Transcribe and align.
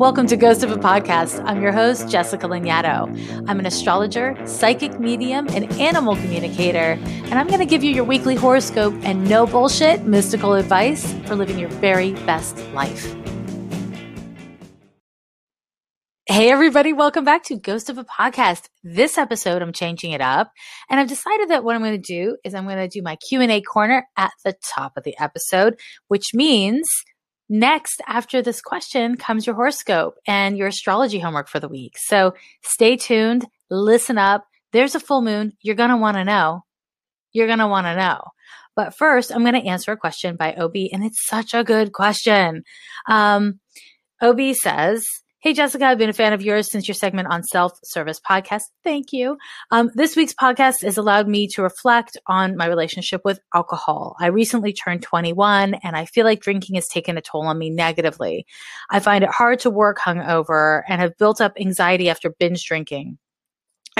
Welcome 0.00 0.28
to 0.28 0.36
Ghost 0.38 0.62
of 0.62 0.72
a 0.72 0.78
Podcast. 0.78 1.44
I'm 1.44 1.60
your 1.60 1.72
host, 1.72 2.08
Jessica 2.08 2.48
Lanyadoo. 2.48 3.44
I'm 3.46 3.58
an 3.58 3.66
astrologer, 3.66 4.34
psychic 4.46 4.98
medium, 4.98 5.46
and 5.50 5.70
animal 5.72 6.16
communicator, 6.16 6.98
and 7.04 7.34
I'm 7.34 7.48
going 7.48 7.58
to 7.58 7.66
give 7.66 7.84
you 7.84 7.92
your 7.92 8.04
weekly 8.04 8.34
horoscope 8.34 8.94
and 9.02 9.28
no 9.28 9.46
bullshit 9.46 10.04
mystical 10.04 10.54
advice 10.54 11.12
for 11.26 11.36
living 11.36 11.58
your 11.58 11.68
very 11.68 12.12
best 12.24 12.56
life. 12.72 13.14
Hey 16.24 16.50
everybody, 16.50 16.94
welcome 16.94 17.26
back 17.26 17.42
to 17.44 17.56
Ghost 17.56 17.90
of 17.90 17.98
a 17.98 18.04
Podcast. 18.04 18.70
This 18.82 19.18
episode 19.18 19.60
I'm 19.60 19.74
changing 19.74 20.12
it 20.12 20.22
up 20.22 20.50
and 20.88 20.98
I've 20.98 21.08
decided 21.08 21.50
that 21.50 21.62
what 21.62 21.76
I'm 21.76 21.82
going 21.82 22.00
to 22.00 22.14
do 22.14 22.38
is 22.42 22.54
I'm 22.54 22.64
going 22.64 22.78
to 22.78 22.88
do 22.88 23.02
my 23.02 23.16
Q&A 23.16 23.60
corner 23.60 24.06
at 24.16 24.30
the 24.46 24.54
top 24.64 24.92
of 24.96 25.04
the 25.04 25.14
episode, 25.18 25.78
which 26.08 26.32
means 26.32 26.88
Next, 27.52 28.00
after 28.06 28.42
this 28.42 28.60
question 28.60 29.16
comes 29.16 29.44
your 29.44 29.56
horoscope 29.56 30.14
and 30.24 30.56
your 30.56 30.68
astrology 30.68 31.18
homework 31.18 31.48
for 31.48 31.58
the 31.58 31.68
week. 31.68 31.94
So 31.98 32.34
stay 32.62 32.96
tuned, 32.96 33.44
listen 33.68 34.18
up. 34.18 34.44
There's 34.72 34.94
a 34.94 35.00
full 35.00 35.20
moon. 35.20 35.54
You're 35.60 35.74
going 35.74 35.90
to 35.90 35.96
want 35.96 36.16
to 36.16 36.22
know. 36.22 36.62
You're 37.32 37.48
going 37.48 37.58
to 37.58 37.66
want 37.66 37.88
to 37.88 37.96
know. 37.96 38.20
But 38.76 38.96
first, 38.96 39.32
I'm 39.32 39.42
going 39.42 39.60
to 39.60 39.68
answer 39.68 39.90
a 39.90 39.96
question 39.96 40.36
by 40.36 40.54
OB, 40.54 40.76
and 40.92 41.04
it's 41.04 41.26
such 41.26 41.52
a 41.52 41.64
good 41.64 41.92
question. 41.92 42.62
Um, 43.08 43.58
OB 44.22 44.54
says, 44.54 45.08
Hey, 45.42 45.54
Jessica, 45.54 45.86
I've 45.86 45.96
been 45.96 46.10
a 46.10 46.12
fan 46.12 46.34
of 46.34 46.42
yours 46.42 46.70
since 46.70 46.86
your 46.86 46.94
segment 46.94 47.28
on 47.30 47.42
self 47.42 47.72
service 47.82 48.20
podcast. 48.20 48.64
Thank 48.84 49.10
you. 49.10 49.38
Um, 49.70 49.90
this 49.94 50.14
week's 50.14 50.34
podcast 50.34 50.82
has 50.84 50.98
allowed 50.98 51.28
me 51.28 51.48
to 51.54 51.62
reflect 51.62 52.18
on 52.26 52.58
my 52.58 52.66
relationship 52.66 53.22
with 53.24 53.40
alcohol. 53.54 54.16
I 54.20 54.26
recently 54.26 54.74
turned 54.74 55.00
21 55.00 55.76
and 55.82 55.96
I 55.96 56.04
feel 56.04 56.26
like 56.26 56.42
drinking 56.42 56.74
has 56.74 56.88
taken 56.88 57.16
a 57.16 57.22
toll 57.22 57.46
on 57.46 57.56
me 57.56 57.70
negatively. 57.70 58.44
I 58.90 59.00
find 59.00 59.24
it 59.24 59.30
hard 59.30 59.60
to 59.60 59.70
work 59.70 59.98
hungover 59.98 60.82
and 60.86 61.00
have 61.00 61.16
built 61.16 61.40
up 61.40 61.54
anxiety 61.58 62.10
after 62.10 62.28
binge 62.38 62.62
drinking. 62.66 63.16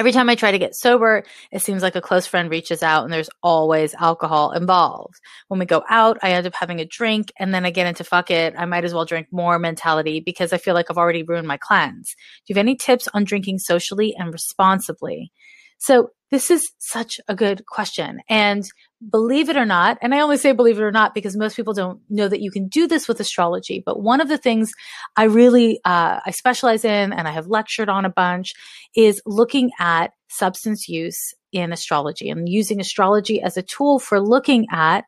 Every 0.01 0.13
time 0.13 0.31
I 0.31 0.35
try 0.35 0.51
to 0.51 0.59
get 0.59 0.75
sober, 0.75 1.25
it 1.53 1.61
seems 1.61 1.83
like 1.83 1.95
a 1.95 2.01
close 2.01 2.27
friend 2.27 2.51
reaches 2.51 2.83
out 2.83 3.05
and 3.05 3.13
there's 3.13 3.29
always 3.43 3.93
alcohol 3.93 4.53
involved. 4.53 5.21
When 5.49 5.61
we 5.61 5.67
go 5.67 5.85
out, 5.91 6.17
I 6.23 6.31
end 6.31 6.47
up 6.47 6.55
having 6.55 6.81
a 6.81 6.87
drink 6.87 7.31
and 7.39 7.53
then 7.53 7.67
I 7.67 7.71
get 7.71 7.87
into 7.87 8.03
fuck 8.03 8.31
it, 8.31 8.55
I 8.57 8.65
might 8.65 8.87
as 8.87 8.95
well 8.95 9.05
drink 9.05 9.27
more 9.31 9.59
mentality 9.59 10.21
because 10.21 10.55
I 10.55 10.57
feel 10.57 10.73
like 10.73 10.87
I've 10.91 10.97
already 10.97 11.23
ruined 11.23 11.47
my 11.47 11.59
cleanse. 11.59 12.15
Do 12.15 12.45
you 12.47 12.55
have 12.55 12.65
any 12.65 12.77
tips 12.77 13.09
on 13.13 13.25
drinking 13.25 13.59
socially 13.59 14.15
and 14.17 14.33
responsibly? 14.33 15.33
So 15.81 16.11
this 16.31 16.51
is 16.51 16.71
such 16.79 17.19
a 17.27 17.35
good 17.35 17.65
question. 17.67 18.21
And 18.29 18.65
believe 19.11 19.49
it 19.49 19.57
or 19.57 19.65
not, 19.65 19.99
and 20.01 20.15
I 20.15 20.21
only 20.21 20.37
say 20.37 20.53
believe 20.53 20.79
it 20.79 20.83
or 20.83 20.93
not 20.93 21.15
because 21.15 21.37
most 21.37 21.57
people 21.57 21.73
don't 21.73 22.01
know 22.09 22.29
that 22.29 22.43
you 22.43 22.51
can 22.51 22.69
do 22.69 22.87
this 22.87 23.09
with 23.09 23.19
astrology. 23.19 23.83
But 23.85 24.01
one 24.01 24.21
of 24.21 24.29
the 24.29 24.39
things 24.39 24.71
I 25.17 25.25
really, 25.25 25.81
uh, 25.85 26.21
I 26.25 26.31
specialize 26.31 26.85
in 26.85 27.13
and 27.13 27.27
I 27.27 27.33
have 27.33 27.49
lectured 27.49 27.89
on 27.89 28.05
a 28.05 28.11
bunch 28.11 28.53
is 28.95 29.23
looking 29.25 29.71
at 29.81 30.13
substance 30.29 30.87
use 30.87 31.35
in 31.51 31.73
astrology 31.73 32.29
and 32.29 32.49
using 32.49 32.79
astrology 32.79 33.43
as 33.43 33.57
a 33.57 33.63
tool 33.63 33.99
for 33.99 34.21
looking 34.21 34.67
at 34.71 35.05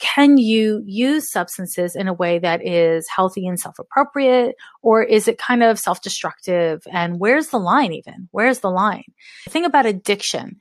can 0.00 0.38
you 0.38 0.82
use 0.86 1.30
substances 1.30 1.94
in 1.94 2.08
a 2.08 2.12
way 2.12 2.38
that 2.38 2.66
is 2.66 3.06
healthy 3.14 3.46
and 3.46 3.58
self 3.58 3.78
appropriate, 3.78 4.56
or 4.82 5.02
is 5.02 5.28
it 5.28 5.38
kind 5.38 5.62
of 5.62 5.78
self 5.78 6.02
destructive? 6.02 6.82
And 6.92 7.18
where's 7.20 7.48
the 7.48 7.58
line, 7.58 7.92
even? 7.92 8.28
Where's 8.32 8.60
the 8.60 8.70
line? 8.70 9.04
The 9.44 9.50
thing 9.50 9.64
about 9.64 9.86
addiction 9.86 10.56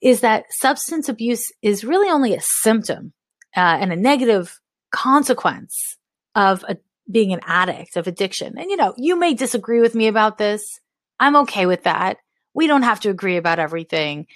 is 0.00 0.20
that 0.20 0.44
substance 0.50 1.08
abuse 1.08 1.44
is 1.62 1.84
really 1.84 2.08
only 2.08 2.34
a 2.34 2.40
symptom 2.40 3.12
uh, 3.56 3.78
and 3.80 3.92
a 3.92 3.96
negative 3.96 4.60
consequence 4.92 5.96
of 6.34 6.64
a, 6.68 6.76
being 7.10 7.32
an 7.32 7.40
addict, 7.44 7.96
of 7.96 8.06
addiction. 8.06 8.58
And, 8.58 8.70
you 8.70 8.76
know, 8.76 8.94
you 8.96 9.18
may 9.18 9.34
disagree 9.34 9.80
with 9.80 9.94
me 9.94 10.06
about 10.06 10.38
this. 10.38 10.62
I'm 11.18 11.36
okay 11.36 11.66
with 11.66 11.84
that. 11.84 12.18
We 12.54 12.66
don't 12.66 12.82
have 12.82 13.00
to 13.00 13.10
agree 13.10 13.36
about 13.36 13.58
everything. 13.58 14.26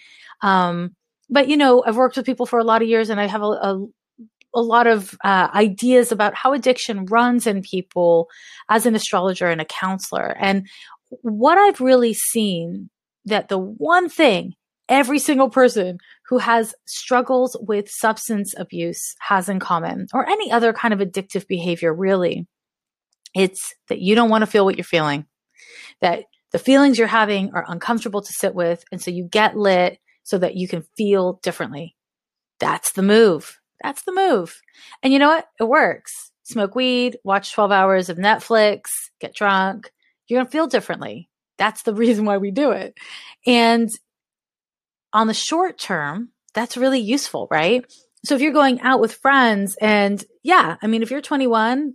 Um, 0.42 0.96
but 1.28 1.48
you 1.48 1.56
know, 1.56 1.82
I've 1.86 1.96
worked 1.96 2.16
with 2.16 2.27
people 2.27 2.46
for 2.46 2.58
a 2.58 2.64
lot 2.64 2.83
of 2.83 2.89
years, 2.89 3.08
and 3.08 3.20
I 3.20 3.27
have 3.27 3.42
a, 3.42 3.46
a, 3.46 3.86
a 4.55 4.61
lot 4.61 4.86
of 4.86 5.16
uh, 5.24 5.48
ideas 5.55 6.12
about 6.12 6.34
how 6.34 6.52
addiction 6.52 7.06
runs 7.06 7.46
in 7.46 7.62
people 7.62 8.28
as 8.68 8.86
an 8.86 8.94
astrologer 8.94 9.48
and 9.48 9.61
a 9.61 9.64
counselor. 9.64 10.36
And 10.38 10.66
what 11.22 11.58
I've 11.58 11.80
really 11.80 12.14
seen 12.14 12.90
that 13.24 13.48
the 13.48 13.58
one 13.58 14.08
thing 14.08 14.55
every 14.89 15.20
single 15.20 15.48
person 15.48 15.98
who 16.28 16.39
has 16.39 16.74
struggles 16.84 17.56
with 17.60 17.89
substance 17.89 18.55
abuse 18.56 19.14
has 19.20 19.48
in 19.48 19.60
common, 19.60 20.06
or 20.12 20.28
any 20.28 20.50
other 20.50 20.72
kind 20.72 20.92
of 20.92 21.00
addictive 21.00 21.46
behavior, 21.46 21.94
really, 21.94 22.46
it's 23.34 23.74
that 23.89 24.00
you 24.00 24.14
don't 24.14 24.30
want 24.30 24.42
to 24.42 24.50
feel 24.50 24.64
what 24.64 24.77
you're 24.77 24.84
feeling, 24.84 25.27
that 26.00 26.24
the 26.50 26.58
feelings 26.58 26.98
you're 26.98 27.06
having 27.06 27.52
are 27.55 27.64
uncomfortable 27.68 28.22
to 28.22 28.33
sit 28.33 28.55
with. 28.55 28.84
And 28.90 29.00
so 29.00 29.12
you 29.12 29.24
get 29.24 29.56
lit 29.56 29.98
so 30.24 30.39
that 30.39 30.56
you 30.56 30.66
can 30.66 30.83
feel 30.96 31.39
differently. 31.42 31.96
That's 32.58 32.92
the 32.92 33.02
move. 33.02 33.59
That's 33.83 34.02
the 34.02 34.13
move. 34.13 34.61
And 35.02 35.13
you 35.13 35.18
know 35.18 35.29
what? 35.29 35.46
It 35.58 35.64
works. 35.64 36.33
Smoke 36.45 36.74
weed, 36.74 37.18
watch 37.24 37.52
12 37.52 37.70
hours 37.70 38.08
of 38.08 38.18
Netflix, 38.18 38.83
get 39.20 39.35
drunk. 39.35 39.92
You're 40.27 40.39
going 40.39 40.46
to 40.46 40.52
feel 40.52 40.67
differently. 40.67 41.30
That's 41.58 41.83
the 41.83 41.95
reason 42.02 42.24
why 42.24 42.39
we 42.39 42.51
do 42.51 42.73
it. 42.73 42.95
And 43.46 43.89
on 45.13 45.27
the 45.27 45.35
short 45.35 45.79
term, 45.79 46.30
that's 46.55 46.77
really 46.77 47.01
useful, 47.01 47.46
right? 47.51 47.85
So 48.24 48.35
if 48.35 48.40
you're 48.40 48.52
going 48.52 48.80
out 48.80 49.01
with 49.01 49.14
friends 49.14 49.77
and 49.80 50.23
yeah, 50.42 50.77
I 50.83 50.86
mean, 50.86 51.02
if 51.02 51.11
you're 51.11 51.20
21 51.20 51.95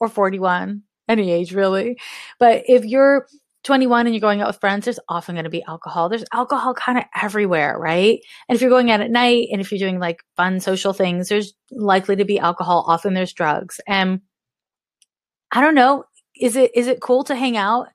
or 0.00 0.08
41, 0.08 0.82
any 1.08 1.30
age 1.30 1.52
really, 1.52 1.98
but 2.38 2.64
if 2.66 2.84
you're 2.84 3.26
21 3.64 4.06
and 4.06 4.14
you're 4.14 4.20
going 4.20 4.40
out 4.40 4.48
with 4.48 4.60
friends, 4.60 4.84
there's 4.84 5.00
often 5.08 5.34
going 5.34 5.44
to 5.44 5.50
be 5.50 5.62
alcohol. 5.64 6.08
There's 6.08 6.24
alcohol 6.32 6.74
kind 6.74 6.98
of 6.98 7.04
everywhere, 7.20 7.76
right? 7.78 8.20
And 8.48 8.56
if 8.56 8.62
you're 8.62 8.70
going 8.70 8.90
out 8.90 9.00
at 9.00 9.10
night 9.10 9.48
and 9.52 9.60
if 9.60 9.70
you're 9.70 9.78
doing 9.78 9.98
like 9.98 10.22
fun 10.36 10.60
social 10.60 10.92
things, 10.92 11.28
there's 11.28 11.52
likely 11.70 12.16
to 12.16 12.24
be 12.24 12.38
alcohol. 12.38 12.84
Often 12.86 13.14
there's 13.14 13.32
drugs. 13.32 13.80
And 13.86 14.22
I 15.52 15.60
don't 15.60 15.74
know, 15.74 16.04
is 16.40 16.56
it 16.56 16.70
is 16.74 16.86
it 16.86 17.00
cool 17.00 17.24
to 17.24 17.34
hang 17.34 17.56
out 17.56 17.88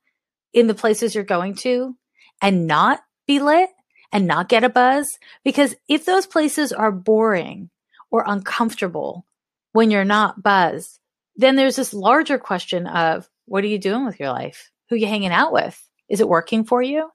in 0.54 0.68
the 0.68 0.76
places 0.76 1.16
you're 1.16 1.24
going 1.24 1.56
to 1.56 1.96
and 2.42 2.68
not 2.68 3.00
be 3.26 3.40
lit 3.40 3.70
and 4.12 4.28
not 4.28 4.50
get 4.50 4.64
a 4.64 4.70
buzz? 4.70 5.18
Because 5.44 5.76
if 5.88 6.06
those 6.06 6.28
places 6.28 6.72
are 6.74 6.92
boring 6.92 7.72
or 8.12 8.24
uncomfortable 8.28 9.26
when 9.72 9.90
you're 9.90 10.06
not 10.06 10.44
buzzed, 10.44 11.00
then 11.36 11.56
there's 11.56 11.76
this 11.76 11.94
larger 11.94 12.38
question 12.38 12.86
of 12.88 13.28
what 13.46 13.64
are 13.64 13.68
you 13.68 13.80
doing 13.80 14.06
with 14.06 14.20
your 14.20 14.30
life? 14.30 14.72
Who 14.90 14.96
you 14.96 15.08
hanging 15.08 15.32
out 15.32 15.52
with. 15.52 15.80
Is 16.10 16.22
it 16.22 16.30
working 16.30 16.64
for 16.64 16.82
you? 16.82 17.10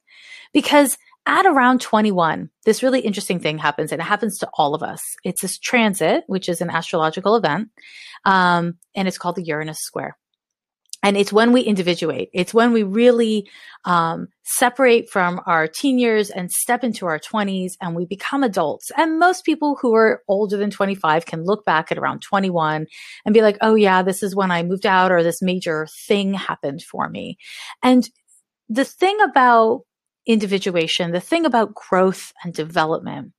Because 0.53 0.99
at 1.27 1.47
around 1.47 1.81
21, 1.81 2.51
this 2.65 2.83
really 2.83 3.01
interesting 3.01 3.41
thing 3.41 3.59
happens, 3.59 3.93
and 3.93 4.01
it 4.01 4.05
happens 4.05 4.39
to 4.39 4.49
all 4.55 4.75
of 4.75 4.83
us. 4.83 5.01
It's 5.23 5.43
this 5.43 5.59
transit, 5.59 6.25
which 6.27 6.49
is 6.49 6.61
an 6.61 6.71
astrological 6.71 7.37
event, 7.37 7.69
um, 8.25 8.79
and 8.95 9.07
it's 9.07 9.19
called 9.19 9.37
the 9.37 9.45
Uranus 9.45 9.79
Square. 9.81 10.17
And 11.03 11.17
it's 11.17 11.33
when 11.33 11.53
we 11.53 11.63
individuate. 11.63 12.31
It's 12.33 12.53
when 12.53 12.73
we 12.73 12.83
really 12.83 13.49
um, 13.85 14.29
separate 14.43 15.09
from 15.09 15.41
our 15.47 15.67
teen 15.67 15.99
years 15.99 16.31
and 16.31 16.51
step 16.51 16.85
into 16.85 17.07
our 17.07 17.19
20s 17.19 17.73
and 17.81 17.97
we 17.97 18.05
become 18.05 18.43
adults. 18.43 18.91
And 18.97 19.19
most 19.19 19.45
people 19.45 19.79
who 19.81 19.95
are 19.95 20.23
older 20.29 20.57
than 20.57 20.71
25 20.71 21.25
can 21.25 21.45
look 21.45 21.65
back 21.65 21.91
at 21.91 21.99
around 21.99 22.21
21 22.21 22.87
and 23.25 23.35
be 23.35 23.43
like, 23.43 23.57
oh, 23.61 23.75
yeah, 23.75 24.03
this 24.03 24.23
is 24.23 24.37
when 24.37 24.51
I 24.51 24.63
moved 24.63 24.87
out 24.87 25.11
or 25.11 25.23
this 25.23 25.41
major 25.41 25.87
thing 26.07 26.35
happened 26.35 26.83
for 26.83 27.09
me. 27.09 27.39
And 27.83 28.09
the 28.69 28.85
thing 28.85 29.19
about 29.23 29.83
individuation, 30.27 31.13
the 31.13 31.21
thing 31.21 31.45
about 31.45 31.75
growth 31.75 32.33
and 32.45 32.53
development 32.53 33.33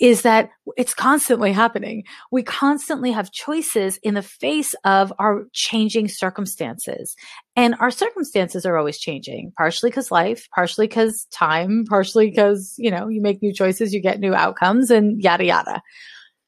is 0.00 0.22
that 0.22 0.50
it's 0.76 0.94
constantly 0.94 1.52
happening. 1.52 2.02
We 2.30 2.42
constantly 2.42 3.12
have 3.12 3.32
choices 3.32 3.98
in 4.02 4.14
the 4.14 4.22
face 4.22 4.74
of 4.84 5.12
our 5.18 5.44
changing 5.52 6.08
circumstances. 6.08 7.14
And 7.56 7.74
our 7.78 7.90
circumstances 7.90 8.66
are 8.66 8.76
always 8.76 8.98
changing, 8.98 9.52
partially 9.56 9.90
because 9.90 10.10
life, 10.10 10.48
partially 10.54 10.88
because 10.88 11.26
time, 11.32 11.84
partially 11.88 12.28
because, 12.30 12.74
you 12.78 12.90
know, 12.90 13.08
you 13.08 13.22
make 13.22 13.40
new 13.40 13.52
choices, 13.52 13.94
you 13.94 14.02
get 14.02 14.20
new 14.20 14.34
outcomes 14.34 14.90
and 14.90 15.22
yada, 15.22 15.44
yada. 15.44 15.82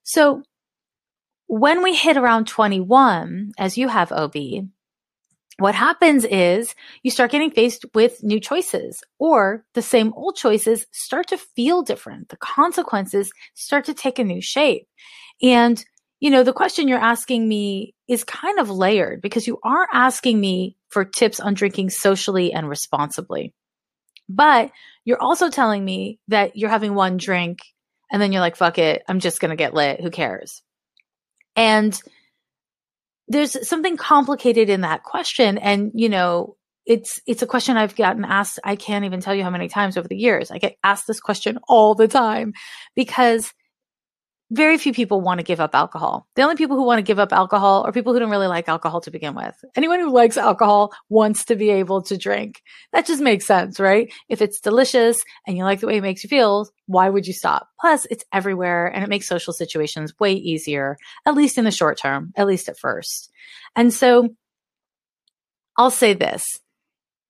So 0.02 0.43
when 1.46 1.82
we 1.82 1.94
hit 1.94 2.16
around 2.16 2.49
21, 2.49 3.52
as 3.56 3.78
you 3.78 3.88
have 3.88 4.10
OB, 4.10 4.34
what 5.58 5.75
happens 5.75 6.25
is 6.25 6.75
you 7.03 7.11
start 7.11 7.31
getting 7.31 7.50
faced 7.50 7.87
with 7.94 8.23
new 8.23 8.41
choices 8.41 9.03
or 9.19 9.64
the 9.75 9.82
same 9.82 10.12
old 10.14 10.37
choices 10.37 10.87
start 10.93 11.29
to 11.29 11.38
feel 11.38 11.82
different. 11.82 12.29
The 12.29 12.37
consequences 12.37 13.32
start 13.55 13.87
to 13.87 13.94
take 13.94 14.19
a 14.19 14.25
new 14.25 14.43
shape. 14.43 14.87
And, 15.43 15.82
you 16.20 16.31
know, 16.31 16.43
the 16.43 16.53
question 16.53 16.88
you're 16.88 16.99
asking 16.99 17.49
me 17.49 17.94
is 18.06 18.23
kind 18.25 18.58
of 18.58 18.70
layered 18.70 19.23
because 19.23 19.47
you 19.47 19.58
are 19.64 19.88
asking 19.93 20.38
me 20.38 20.76
for 20.91 21.05
tips 21.05 21.41
on 21.41 21.55
drinking 21.55 21.91
socially 21.91 22.53
and 22.53 22.69
responsibly. 22.69 23.55
But 24.29 24.73
you're 25.05 25.23
also 25.23 25.49
telling 25.49 25.85
me 25.85 26.19
that 26.29 26.56
you're 26.56 26.70
having 26.70 26.94
one 26.94 27.17
drink 27.17 27.61
and 28.11 28.20
then 28.20 28.32
you're 28.32 28.41
like, 28.41 28.56
fuck 28.56 28.79
it, 28.79 29.03
I'm 29.08 29.20
just 29.20 29.41
going 29.41 29.50
to 29.50 29.56
get 29.56 29.75
lit. 29.75 30.00
Who 30.00 30.11
cares? 30.11 30.62
And 31.55 31.99
there's 33.28 33.69
something 33.69 33.96
complicated 33.96 34.69
in 34.69 34.82
that 34.82 35.02
question. 35.02 35.58
And, 35.58 35.90
you 35.94 36.08
know, 36.08 36.56
it's 36.87 37.20
it's 37.26 37.43
a 37.43 37.46
question 37.46 37.76
I've 37.76 37.96
gotten 37.96 38.25
asked. 38.25 38.61
I 38.62 38.76
can't 38.76 39.05
even 39.05 39.20
tell 39.20 39.34
you 39.34 39.43
how 39.43 39.50
many 39.50 39.69
times 39.69 39.96
over 39.96 40.06
the 40.06 40.17
years. 40.17 40.50
I 40.50 40.58
get 40.58 40.76
asked 40.84 41.08
this 41.08 41.20
question 41.20 41.58
all 41.69 41.96
the 41.96 42.06
time 42.06 42.52
because 42.94 43.52
very 44.50 44.78
few 44.78 44.93
people 44.93 45.20
want 45.20 45.38
to 45.38 45.44
give 45.44 45.60
up 45.60 45.75
alcohol. 45.75 46.28
The 46.37 46.43
only 46.43 46.56
people 46.56 46.76
who 46.76 46.84
want 46.84 46.98
to 46.98 47.02
give 47.02 47.19
up 47.19 47.32
alcohol 47.32 47.82
are 47.84 47.93
people 47.93 48.12
who 48.12 48.20
don't 48.20 48.31
really 48.31 48.46
like 48.46 48.69
alcohol 48.69 49.00
to 49.00 49.10
begin 49.10 49.34
with. 49.34 49.56
Anyone 49.75 49.98
who 49.98 50.12
likes 50.12 50.37
alcohol 50.37 50.93
wants 51.08 51.44
to 51.46 51.56
be 51.56 51.70
able 51.70 52.02
to 52.02 52.16
drink. 52.16 52.62
That 52.93 53.06
just 53.06 53.20
makes 53.20 53.44
sense, 53.44 53.81
right? 53.81 54.12
If 54.28 54.40
it's 54.40 54.60
delicious 54.60 55.20
and 55.46 55.56
you 55.56 55.64
like 55.64 55.81
the 55.81 55.88
way 55.88 55.96
it 55.96 56.02
makes 56.02 56.22
you 56.22 56.28
feel, 56.28 56.69
why 56.87 57.08
would 57.08 57.26
you 57.26 57.32
stop? 57.32 57.69
Plus, 57.81 58.06
it's 58.08 58.25
everywhere 58.32 58.87
and 58.87 59.02
it 59.02 59.10
makes 59.10 59.26
social 59.26 59.52
situations 59.52 60.14
way 60.20 60.34
easier, 60.34 60.96
at 61.26 61.34
least 61.34 61.58
in 61.58 61.64
the 61.64 61.72
short 61.72 61.98
term, 61.98 62.32
at 62.37 62.46
least 62.46 62.69
at 62.69 62.78
first. 62.78 63.32
And 63.75 63.93
so 63.93 64.28
I'll 65.76 65.90
say 65.90 66.14
this. 66.14 66.44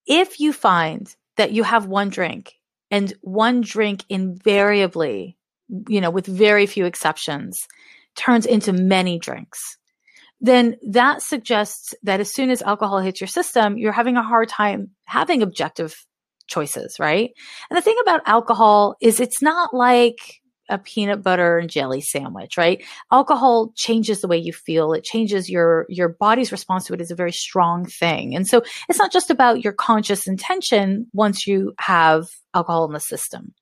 If 0.06 0.38
you 0.38 0.52
find 0.52 1.12
that 1.36 1.52
you 1.52 1.62
have 1.62 1.86
one 1.86 2.10
drink 2.10 2.54
and 2.90 3.12
one 3.22 3.62
drink 3.62 4.04
invariably 4.08 5.35
you 5.88 6.00
know, 6.00 6.10
with 6.10 6.26
very 6.26 6.66
few 6.66 6.84
exceptions, 6.84 7.66
turns 8.16 8.46
into 8.46 8.72
many 8.72 9.18
drinks, 9.18 9.76
then 10.40 10.76
that 10.88 11.22
suggests 11.22 11.94
that 12.02 12.20
as 12.20 12.32
soon 12.32 12.50
as 12.50 12.62
alcohol 12.62 13.00
hits 13.00 13.20
your 13.20 13.28
system, 13.28 13.78
you're 13.78 13.92
having 13.92 14.16
a 14.16 14.22
hard 14.22 14.48
time 14.48 14.90
having 15.06 15.42
objective 15.42 15.94
choices, 16.46 16.98
right? 16.98 17.30
And 17.70 17.76
the 17.76 17.82
thing 17.82 17.96
about 18.02 18.22
alcohol 18.26 18.96
is 19.00 19.20
it's 19.20 19.42
not 19.42 19.74
like 19.74 20.40
a 20.68 20.78
peanut 20.78 21.22
butter 21.22 21.58
and 21.58 21.70
jelly 21.70 22.00
sandwich, 22.00 22.56
right? 22.56 22.82
Alcohol 23.12 23.72
changes 23.76 24.20
the 24.20 24.28
way 24.28 24.36
you 24.36 24.52
feel. 24.52 24.92
It 24.92 25.04
changes 25.04 25.48
your, 25.48 25.86
your 25.88 26.08
body's 26.08 26.52
response 26.52 26.86
to 26.86 26.94
it 26.94 27.00
is 27.00 27.10
a 27.10 27.16
very 27.16 27.32
strong 27.32 27.86
thing. 27.86 28.34
And 28.34 28.48
so 28.48 28.62
it's 28.88 28.98
not 28.98 29.12
just 29.12 29.30
about 29.30 29.62
your 29.62 29.72
conscious 29.72 30.26
intention 30.26 31.06
once 31.12 31.46
you 31.46 31.72
have 31.78 32.26
alcohol 32.52 32.84
in 32.86 32.92
the 32.92 33.00
system. 33.00 33.54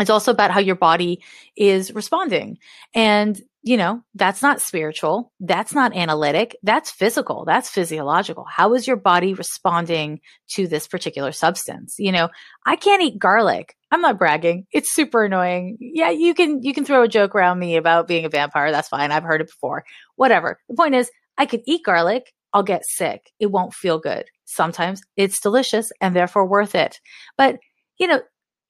It's 0.00 0.10
also 0.10 0.32
about 0.32 0.50
how 0.50 0.60
your 0.60 0.74
body 0.74 1.22
is 1.56 1.94
responding. 1.94 2.58
And, 2.94 3.40
you 3.62 3.76
know, 3.76 4.02
that's 4.14 4.42
not 4.42 4.60
spiritual. 4.60 5.32
That's 5.38 5.72
not 5.72 5.94
analytic. 5.94 6.56
That's 6.64 6.90
physical. 6.90 7.44
That's 7.44 7.70
physiological. 7.70 8.44
How 8.50 8.74
is 8.74 8.88
your 8.88 8.96
body 8.96 9.34
responding 9.34 10.20
to 10.54 10.66
this 10.66 10.88
particular 10.88 11.30
substance? 11.30 11.94
You 11.98 12.10
know, 12.10 12.28
I 12.66 12.74
can't 12.74 13.02
eat 13.02 13.20
garlic. 13.20 13.76
I'm 13.92 14.00
not 14.00 14.18
bragging. 14.18 14.66
It's 14.72 14.92
super 14.92 15.24
annoying. 15.24 15.76
Yeah, 15.78 16.10
you 16.10 16.34
can, 16.34 16.62
you 16.64 16.74
can 16.74 16.84
throw 16.84 17.04
a 17.04 17.08
joke 17.08 17.36
around 17.36 17.60
me 17.60 17.76
about 17.76 18.08
being 18.08 18.24
a 18.24 18.28
vampire. 18.30 18.72
That's 18.72 18.88
fine. 18.88 19.12
I've 19.12 19.22
heard 19.22 19.42
it 19.42 19.46
before. 19.46 19.84
Whatever. 20.16 20.58
The 20.68 20.74
point 20.74 20.96
is, 20.96 21.08
I 21.38 21.46
could 21.46 21.62
eat 21.66 21.84
garlic. 21.84 22.34
I'll 22.52 22.64
get 22.64 22.82
sick. 22.84 23.30
It 23.38 23.52
won't 23.52 23.74
feel 23.74 24.00
good. 24.00 24.24
Sometimes 24.44 25.00
it's 25.16 25.40
delicious 25.40 25.90
and 26.00 26.14
therefore 26.14 26.46
worth 26.46 26.74
it. 26.74 27.00
But, 27.38 27.58
you 27.98 28.08
know, 28.08 28.20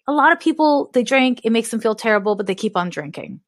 a 0.07 0.13
lot 0.13 0.33
of 0.33 0.41
people, 0.41 0.91
they 0.93 1.03
drink, 1.03 1.41
it 1.45 1.51
makes 1.51 1.71
them 1.71 1.81
feel 1.81 1.95
terrible, 1.95 2.35
but 2.35 2.47
they 2.47 2.55
keep 2.55 2.77
on 2.77 2.91
drinking. 2.91 3.41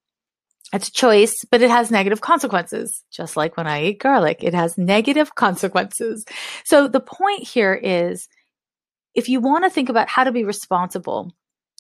It's 0.72 0.88
a 0.88 0.92
choice, 0.92 1.44
but 1.50 1.62
it 1.62 1.70
has 1.70 1.90
negative 1.90 2.20
consequences. 2.20 3.04
Just 3.12 3.36
like 3.36 3.56
when 3.56 3.66
I 3.66 3.84
eat 3.84 4.00
garlic, 4.00 4.42
it 4.42 4.54
has 4.54 4.76
negative 4.76 5.34
consequences. 5.34 6.24
So 6.64 6.88
the 6.88 7.00
point 7.00 7.46
here 7.46 7.74
is 7.74 8.28
if 9.14 9.28
you 9.28 9.40
want 9.40 9.64
to 9.64 9.70
think 9.70 9.88
about 9.88 10.08
how 10.08 10.24
to 10.24 10.32
be 10.32 10.44
responsible, 10.44 11.32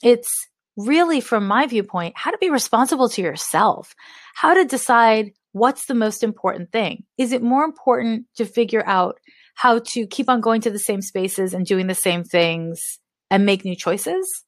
it's 0.02 0.28
really, 0.76 1.20
from 1.20 1.46
my 1.46 1.66
viewpoint, 1.66 2.14
how 2.16 2.30
to 2.30 2.38
be 2.38 2.50
responsible 2.50 3.08
to 3.08 3.22
yourself, 3.22 3.94
how 4.34 4.54
to 4.54 4.64
decide 4.64 5.32
what's 5.52 5.86
the 5.86 5.94
most 5.94 6.22
important 6.22 6.70
thing. 6.70 7.04
Is 7.18 7.32
it 7.32 7.42
more 7.42 7.64
important 7.64 8.26
to 8.36 8.44
figure 8.44 8.86
out 8.86 9.18
how 9.54 9.80
to 9.80 10.06
keep 10.06 10.28
on 10.28 10.42
going 10.42 10.60
to 10.60 10.70
the 10.70 10.78
same 10.78 11.00
spaces 11.00 11.54
and 11.54 11.64
doing 11.64 11.86
the 11.86 11.94
same 11.94 12.24
things 12.24 12.98
and 13.30 13.46
make 13.46 13.64
new 13.64 13.74
choices? 13.74 14.44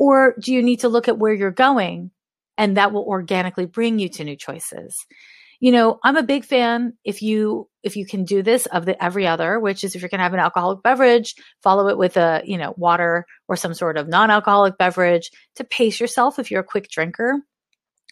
Or 0.00 0.34
do 0.40 0.54
you 0.54 0.62
need 0.62 0.80
to 0.80 0.88
look 0.88 1.08
at 1.08 1.18
where 1.18 1.34
you're 1.34 1.50
going 1.50 2.10
and 2.56 2.78
that 2.78 2.90
will 2.90 3.04
organically 3.04 3.66
bring 3.66 3.98
you 3.98 4.08
to 4.08 4.24
new 4.24 4.34
choices? 4.34 4.96
You 5.60 5.72
know, 5.72 6.00
I'm 6.02 6.16
a 6.16 6.22
big 6.22 6.46
fan 6.46 6.94
if 7.04 7.20
you 7.20 7.68
if 7.82 7.96
you 7.96 8.06
can 8.06 8.24
do 8.24 8.42
this 8.42 8.64
of 8.66 8.86
the 8.86 9.02
every 9.02 9.26
other, 9.26 9.60
which 9.60 9.84
is 9.84 9.94
if 9.94 10.00
you're 10.00 10.08
going 10.08 10.20
to 10.20 10.24
have 10.24 10.32
an 10.32 10.40
alcoholic 10.40 10.82
beverage, 10.82 11.34
follow 11.62 11.88
it 11.88 11.98
with 11.98 12.16
a, 12.16 12.40
you 12.46 12.56
know, 12.56 12.72
water 12.78 13.26
or 13.46 13.56
some 13.56 13.74
sort 13.74 13.98
of 13.98 14.08
non-alcoholic 14.08 14.78
beverage 14.78 15.30
to 15.56 15.64
pace 15.64 16.00
yourself 16.00 16.38
if 16.38 16.50
you're 16.50 16.60
a 16.60 16.64
quick 16.64 16.88
drinker. 16.88 17.40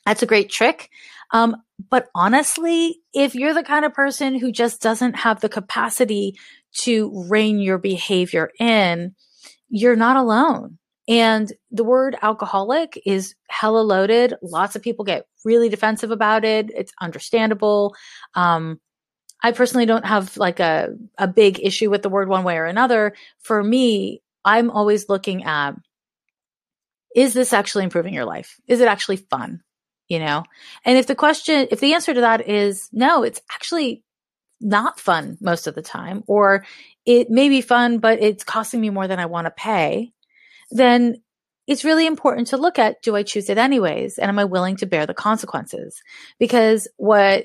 That's 0.04 0.22
a 0.22 0.26
great 0.26 0.50
trick. 0.50 0.90
Um, 1.32 1.56
but 1.90 2.08
honestly, 2.14 3.00
if 3.14 3.34
you're 3.34 3.54
the 3.54 3.62
kind 3.62 3.86
of 3.86 3.94
person 3.94 4.38
who 4.38 4.52
just 4.52 4.82
doesn't 4.82 5.16
have 5.16 5.40
the 5.40 5.48
capacity 5.48 6.34
to 6.80 7.24
rein 7.28 7.60
your 7.60 7.78
behavior 7.78 8.50
in, 8.60 9.14
you're 9.70 9.96
not 9.96 10.16
alone. 10.16 10.78
And 11.08 11.50
the 11.70 11.84
word 11.84 12.16
alcoholic 12.20 13.00
is 13.06 13.34
hella 13.48 13.80
loaded. 13.80 14.34
Lots 14.42 14.76
of 14.76 14.82
people 14.82 15.06
get 15.06 15.26
really 15.44 15.70
defensive 15.70 16.10
about 16.10 16.44
it. 16.44 16.70
It's 16.70 16.92
understandable. 17.00 17.94
Um, 18.34 18.78
I 19.42 19.52
personally 19.52 19.86
don't 19.86 20.04
have 20.04 20.36
like 20.36 20.60
a, 20.60 20.90
a 21.16 21.26
big 21.26 21.60
issue 21.60 21.88
with 21.88 22.02
the 22.02 22.10
word 22.10 22.28
one 22.28 22.44
way 22.44 22.58
or 22.58 22.66
another. 22.66 23.14
For 23.40 23.62
me, 23.62 24.22
I'm 24.44 24.70
always 24.70 25.08
looking 25.08 25.44
at, 25.44 25.76
is 27.16 27.32
this 27.32 27.52
actually 27.52 27.84
improving 27.84 28.12
your 28.12 28.26
life? 28.26 28.56
Is 28.66 28.80
it 28.80 28.88
actually 28.88 29.16
fun? 29.16 29.62
You 30.08 30.18
know? 30.18 30.44
And 30.84 30.98
if 30.98 31.06
the 31.06 31.14
question, 31.14 31.68
if 31.70 31.80
the 31.80 31.94
answer 31.94 32.12
to 32.12 32.20
that 32.20 32.48
is 32.48 32.88
no, 32.92 33.22
it's 33.22 33.40
actually 33.52 34.04
not 34.60 34.98
fun 34.98 35.38
most 35.40 35.66
of 35.66 35.74
the 35.74 35.82
time, 35.82 36.24
or 36.26 36.66
it 37.06 37.30
may 37.30 37.48
be 37.48 37.60
fun, 37.60 37.98
but 37.98 38.20
it's 38.20 38.44
costing 38.44 38.80
me 38.80 38.90
more 38.90 39.06
than 39.06 39.20
I 39.20 39.26
want 39.26 39.46
to 39.46 39.50
pay 39.50 40.12
then 40.70 41.22
it's 41.66 41.84
really 41.84 42.06
important 42.06 42.48
to 42.48 42.56
look 42.56 42.78
at 42.78 43.02
do 43.02 43.14
I 43.14 43.22
choose 43.22 43.50
it 43.50 43.58
anyways? 43.58 44.18
And 44.18 44.28
am 44.28 44.38
I 44.38 44.44
willing 44.44 44.76
to 44.76 44.86
bear 44.86 45.06
the 45.06 45.14
consequences? 45.14 46.00
Because 46.38 46.88
what 46.96 47.44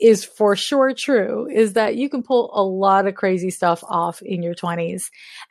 is 0.00 0.24
for 0.24 0.56
sure 0.56 0.92
true 0.94 1.46
is 1.48 1.74
that 1.74 1.94
you 1.94 2.08
can 2.08 2.22
pull 2.22 2.50
a 2.54 2.62
lot 2.62 3.06
of 3.06 3.14
crazy 3.14 3.50
stuff 3.50 3.84
off 3.86 4.22
in 4.22 4.42
your 4.42 4.54
20s 4.54 5.02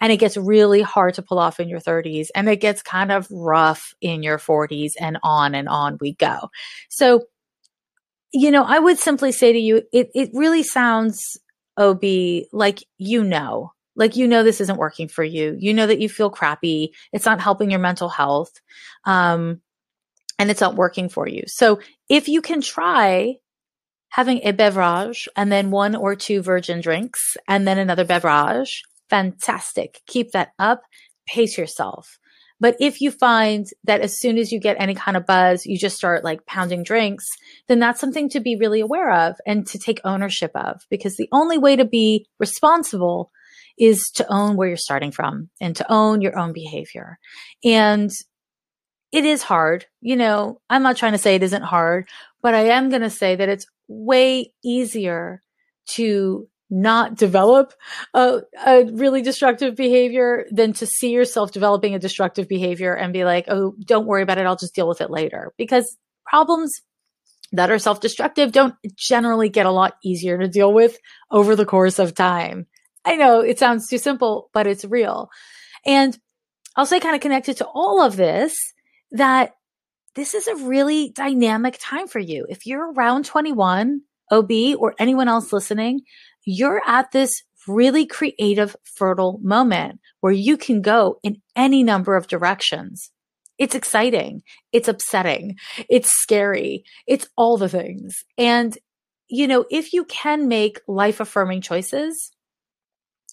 and 0.01 0.12
it 0.12 0.18
gets 0.18 0.36
really 0.36 0.81
hard 0.81 1.13
to 1.13 1.21
pull 1.21 1.38
off 1.38 1.60
in 1.60 1.69
your 1.69 1.80
30s 1.80 2.27
and 2.36 2.50
it 2.50 2.57
gets 2.57 2.81
kind 2.81 3.12
of 3.12 3.27
rough 3.31 3.94
in 4.01 4.24
your 4.24 4.39
40s 4.39 4.94
and 5.00 5.19
on 5.24 5.54
and 5.54 5.69
on 5.69 5.98
we 6.01 6.13
go. 6.13 6.50
So, 6.89 7.25
you 8.33 8.51
know, 8.51 8.63
I 8.63 8.80
would 8.80 8.98
simply 8.98 9.31
say 9.31 9.54
to 9.54 9.60
you, 9.60 9.83
it, 9.94 10.10
it 10.13 10.31
really 10.33 10.63
sounds, 10.63 11.38
OB, 11.77 12.04
like 12.51 12.83
you 12.98 13.24
know 13.24 13.71
like, 13.99 14.15
you 14.15 14.27
know, 14.27 14.43
this 14.43 14.61
isn't 14.61 14.79
working 14.79 15.09
for 15.09 15.23
you. 15.23 15.55
You 15.59 15.73
know 15.73 15.85
that 15.85 15.99
you 15.99 16.07
feel 16.07 16.29
crappy. 16.29 16.94
It's 17.11 17.25
not 17.25 17.41
helping 17.41 17.69
your 17.69 17.81
mental 17.81 18.07
health. 18.07 18.53
Um, 19.03 19.61
and 20.39 20.49
it's 20.49 20.61
not 20.61 20.77
working 20.77 21.09
for 21.09 21.27
you. 21.27 21.44
So 21.47 21.81
if 22.07 22.29
you 22.29 22.41
can 22.41 22.61
try 22.61 23.35
having 24.07 24.39
a 24.44 24.53
beverage 24.53 25.27
and 25.35 25.51
then 25.51 25.69
one 25.69 25.95
or 25.95 26.15
two 26.15 26.41
virgin 26.41 26.79
drinks 26.79 27.35
and 27.45 27.68
then 27.68 27.77
another 27.77 28.06
beverage, 28.06 28.83
fantastic. 29.09 30.01
Keep 30.07 30.31
that 30.31 30.53
up. 30.57 30.81
Pace 31.27 31.57
yourself. 31.57 32.18
But 32.61 32.77
if 32.79 33.01
you 33.01 33.11
find 33.11 33.68
that 33.83 34.01
as 34.01 34.18
soon 34.18 34.37
as 34.37 34.51
you 34.51 34.59
get 34.59 34.77
any 34.79 34.95
kind 34.95 35.15
of 35.18 35.25
buzz, 35.25 35.65
you 35.65 35.77
just 35.77 35.97
start 35.97 36.23
like 36.23 36.45
pounding 36.45 36.83
drinks, 36.83 37.27
then 37.68 37.79
that's 37.79 37.99
something 37.99 38.29
to 38.29 38.39
be 38.39 38.56
really 38.56 38.79
aware 38.79 39.11
of 39.11 39.35
and 39.45 39.68
to 39.68 39.79
take 39.79 39.99
ownership 40.06 40.51
of 40.56 40.81
because 40.89 41.18
the 41.18 41.29
only 41.31 41.57
way 41.57 41.75
to 41.75 41.85
be 41.85 42.25
responsible 42.39 43.31
is 43.80 44.09
to 44.12 44.31
own 44.31 44.56
where 44.56 44.68
you're 44.68 44.78
starting 44.78 45.12
from 45.12 45.50
and 45.62 45.76
to 45.78 45.92
own 45.92 46.21
your 46.21 46.38
own 46.38 46.54
behavior. 46.54 47.18
And 47.64 48.12
it 49.12 49.26
is 49.26 49.42
hard. 49.42 49.86
You 50.02 50.16
know, 50.16 50.62
I'm 50.69 50.83
not 50.83 50.98
trying 50.98 51.14
to 51.14 51.18
say 51.18 51.36
it 51.36 51.44
isn't 51.44 51.64
hard, 51.64 52.07
but 52.42 52.54
I 52.54 52.66
am 52.66 52.90
going 52.90 53.02
to 53.02 53.09
say 53.09 53.36
that 53.36 53.50
it's 53.50 53.66
way 53.88 54.54
easier 54.64 55.42
to 55.92 56.48
not 56.69 57.16
develop 57.16 57.74
a, 58.14 58.42
a, 58.66 58.86
really 58.86 59.24
destructive 59.24 59.76
behavior 59.76 60.45
than 60.52 60.71
to 60.74 60.86
see 60.86 61.09
yourself 61.09 61.52
developing 61.52 61.95
a 61.95 62.00
destructive 62.00 62.48
behavior 62.48 62.94
and 62.94 63.12
be 63.12 63.26
like, 63.26 63.45
oh, 63.48 63.74
don't 63.83 64.06
worry 64.06 64.21
about 64.21 64.38
it. 64.38 64.45
I'll 64.45 64.56
just 64.56 64.76
deal 64.76 64.88
with 64.88 65.02
it 65.02 65.09
later. 65.09 65.52
Because 65.57 65.98
problems 66.28 66.71
that 67.52 67.71
are 67.71 67.80
self 67.80 68.00
destructive 68.00 68.52
don't 68.52 68.76
generally 68.95 69.50
get 69.50 69.66
a 69.66 69.71
lot 69.71 69.95
easier 70.04 70.38
to 70.38 70.48
deal 70.48 70.71
with 70.71 70.98
over 71.31 71.56
the 71.56 71.66
course 71.66 71.98
of 71.98 72.14
time. 72.14 72.68
I 73.06 73.15
know 73.15 73.39
it 73.41 73.59
sounds 73.59 73.87
too 73.87 73.97
simple, 73.97 74.49
but 74.53 74.68
it's 74.68 74.85
real. 74.85 75.29
And 75.85 76.18
I'll 76.75 76.85
say 76.85 76.99
kind 76.99 77.15
of 77.15 77.21
connected 77.21 77.57
to 77.57 77.65
all 77.65 78.01
of 78.01 78.15
this 78.15 78.56
that 79.11 79.53
this 80.15 80.33
is 80.33 80.47
a 80.47 80.56
really 80.56 81.11
dynamic 81.11 81.77
time 81.81 82.07
for 82.07 82.19
you. 82.19 82.45
If 82.49 82.65
you're 82.65 82.91
around 82.94 83.25
21, 83.25 84.01
OB 84.31 84.51
or 84.77 84.95
anyone 84.99 85.27
else 85.27 85.53
listening, 85.53 86.01
you're 86.45 86.81
at 86.85 87.11
this 87.11 87.44
really 87.68 88.06
creative, 88.06 88.75
fertile 88.83 89.39
moment 89.44 89.99
where 90.21 90.33
you 90.33 90.57
can 90.57 90.81
go 90.81 91.19
in 91.23 91.41
any 91.56 91.83
number 91.83 92.15
of 92.15 92.27
directions. 92.27 93.11
It's 93.57 93.75
exciting. 93.75 94.41
It's 94.71 94.87
upsetting. 94.87 95.57
It's 95.89 96.09
scary. 96.11 96.83
It's 97.07 97.27
all 97.35 97.57
the 97.57 97.69
things. 97.69 98.23
And, 98.37 98.77
you 99.27 99.47
know, 99.47 99.65
if 99.69 99.94
you 99.94 100.06
can 100.06 100.47
make 100.47 100.79
life 100.87 101.19
affirming 101.19 101.61
choices, 101.61 102.31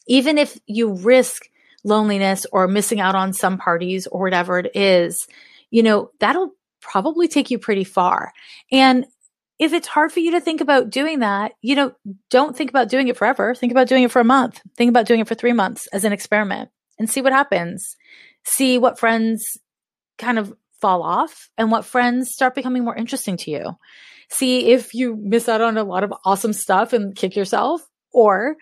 Even 0.06 0.38
if 0.38 0.58
you 0.66 0.94
risk 0.94 1.48
loneliness 1.84 2.46
or 2.52 2.66
missing 2.66 3.00
out 3.00 3.14
on 3.14 3.32
some 3.32 3.58
parties 3.58 4.06
or 4.06 4.20
whatever 4.22 4.58
it 4.58 4.74
is, 4.74 5.26
you 5.70 5.82
know, 5.82 6.10
that'll 6.20 6.52
probably 6.80 7.28
take 7.28 7.50
you 7.50 7.58
pretty 7.58 7.84
far. 7.84 8.32
And 8.70 9.06
if 9.58 9.72
it's 9.72 9.88
hard 9.88 10.12
for 10.12 10.20
you 10.20 10.32
to 10.32 10.40
think 10.40 10.60
about 10.60 10.90
doing 10.90 11.20
that, 11.20 11.52
you 11.62 11.74
know, 11.74 11.92
don't 12.30 12.56
think 12.56 12.70
about 12.70 12.88
doing 12.88 13.08
it 13.08 13.16
forever. 13.16 13.54
Think 13.54 13.72
about 13.72 13.88
doing 13.88 14.02
it 14.02 14.10
for 14.10 14.20
a 14.20 14.24
month. 14.24 14.60
Think 14.76 14.90
about 14.90 15.06
doing 15.06 15.20
it 15.20 15.28
for 15.28 15.34
three 15.34 15.54
months 15.54 15.86
as 15.88 16.04
an 16.04 16.12
experiment 16.12 16.70
and 16.98 17.08
see 17.08 17.22
what 17.22 17.32
happens. 17.32 17.96
See 18.44 18.78
what 18.78 18.98
friends 18.98 19.58
kind 20.18 20.38
of 20.38 20.52
fall 20.80 21.02
off 21.02 21.48
and 21.56 21.70
what 21.70 21.84
friends 21.84 22.32
start 22.32 22.54
becoming 22.54 22.84
more 22.84 22.96
interesting 22.96 23.36
to 23.38 23.50
you. 23.50 23.72
See 24.28 24.72
if 24.72 24.92
you 24.92 25.16
miss 25.16 25.48
out 25.48 25.60
on 25.60 25.78
a 25.78 25.84
lot 25.84 26.04
of 26.04 26.12
awesome 26.24 26.52
stuff 26.52 26.92
and 26.92 27.16
kick 27.16 27.34
yourself 27.34 27.80
or 28.12 28.56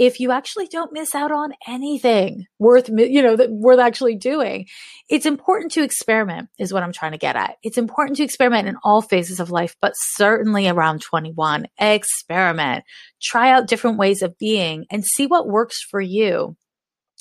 if 0.00 0.18
you 0.18 0.32
actually 0.32 0.66
don't 0.66 0.94
miss 0.94 1.14
out 1.14 1.30
on 1.30 1.52
anything 1.68 2.46
worth, 2.58 2.88
you 2.88 3.22
know, 3.22 3.36
that 3.36 3.50
worth 3.50 3.78
actually 3.78 4.16
doing. 4.16 4.66
It's 5.10 5.26
important 5.26 5.72
to 5.72 5.82
experiment 5.82 6.48
is 6.58 6.72
what 6.72 6.82
I'm 6.82 6.94
trying 6.94 7.12
to 7.12 7.18
get 7.18 7.36
at. 7.36 7.56
It's 7.62 7.76
important 7.76 8.16
to 8.16 8.22
experiment 8.22 8.66
in 8.66 8.76
all 8.82 9.02
phases 9.02 9.40
of 9.40 9.50
life, 9.50 9.76
but 9.82 9.92
certainly 10.14 10.66
around 10.66 11.02
21. 11.02 11.66
Experiment, 11.78 12.82
try 13.20 13.50
out 13.50 13.66
different 13.66 13.98
ways 13.98 14.22
of 14.22 14.38
being 14.38 14.86
and 14.90 15.04
see 15.04 15.26
what 15.26 15.46
works 15.46 15.82
for 15.82 16.00
you. 16.00 16.56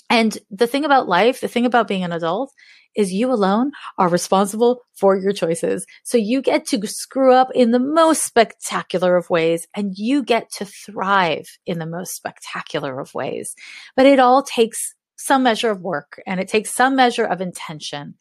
And 0.10 0.38
the 0.50 0.68
thing 0.68 0.86
about 0.86 1.08
life, 1.08 1.42
the 1.42 1.48
thing 1.48 1.66
about 1.66 1.88
being 1.88 2.04
an 2.04 2.12
adult 2.12 2.52
is 2.96 3.14
you 3.14 3.32
alone 3.32 3.72
are 3.98 4.10
responsible 4.10 4.82
for 4.94 5.16
your 5.16 5.32
choices. 5.32 5.86
So 6.04 6.18
you 6.18 6.42
get 6.42 6.66
to 6.68 6.88
screw 6.88 7.34
up 7.34 7.50
in 7.54 7.72
the 7.72 7.80
most 7.80 8.26
spectacular 8.26 9.16
of 9.16 9.30
ways 9.30 9.68
and 9.76 9.94
you 9.96 10.24
get 10.24 10.52
to 10.54 10.66
thrive 10.66 11.46
in 11.66 11.80
the 11.80 11.86
most 11.86 12.16
spectacular 12.16 13.00
of 13.00 13.14
ways. 13.14 13.56
But 13.96 14.08
it 14.08 14.20
all 14.20 14.42
takes 14.42 14.96
some 15.16 15.44
measure 15.44 15.70
of 15.70 15.82
work 15.82 16.22
and 16.26 16.40
it 16.40 16.48
takes 16.48 16.74
some 16.74 16.96
measure 16.96 17.26
of 17.26 17.42
intention. 17.42 18.16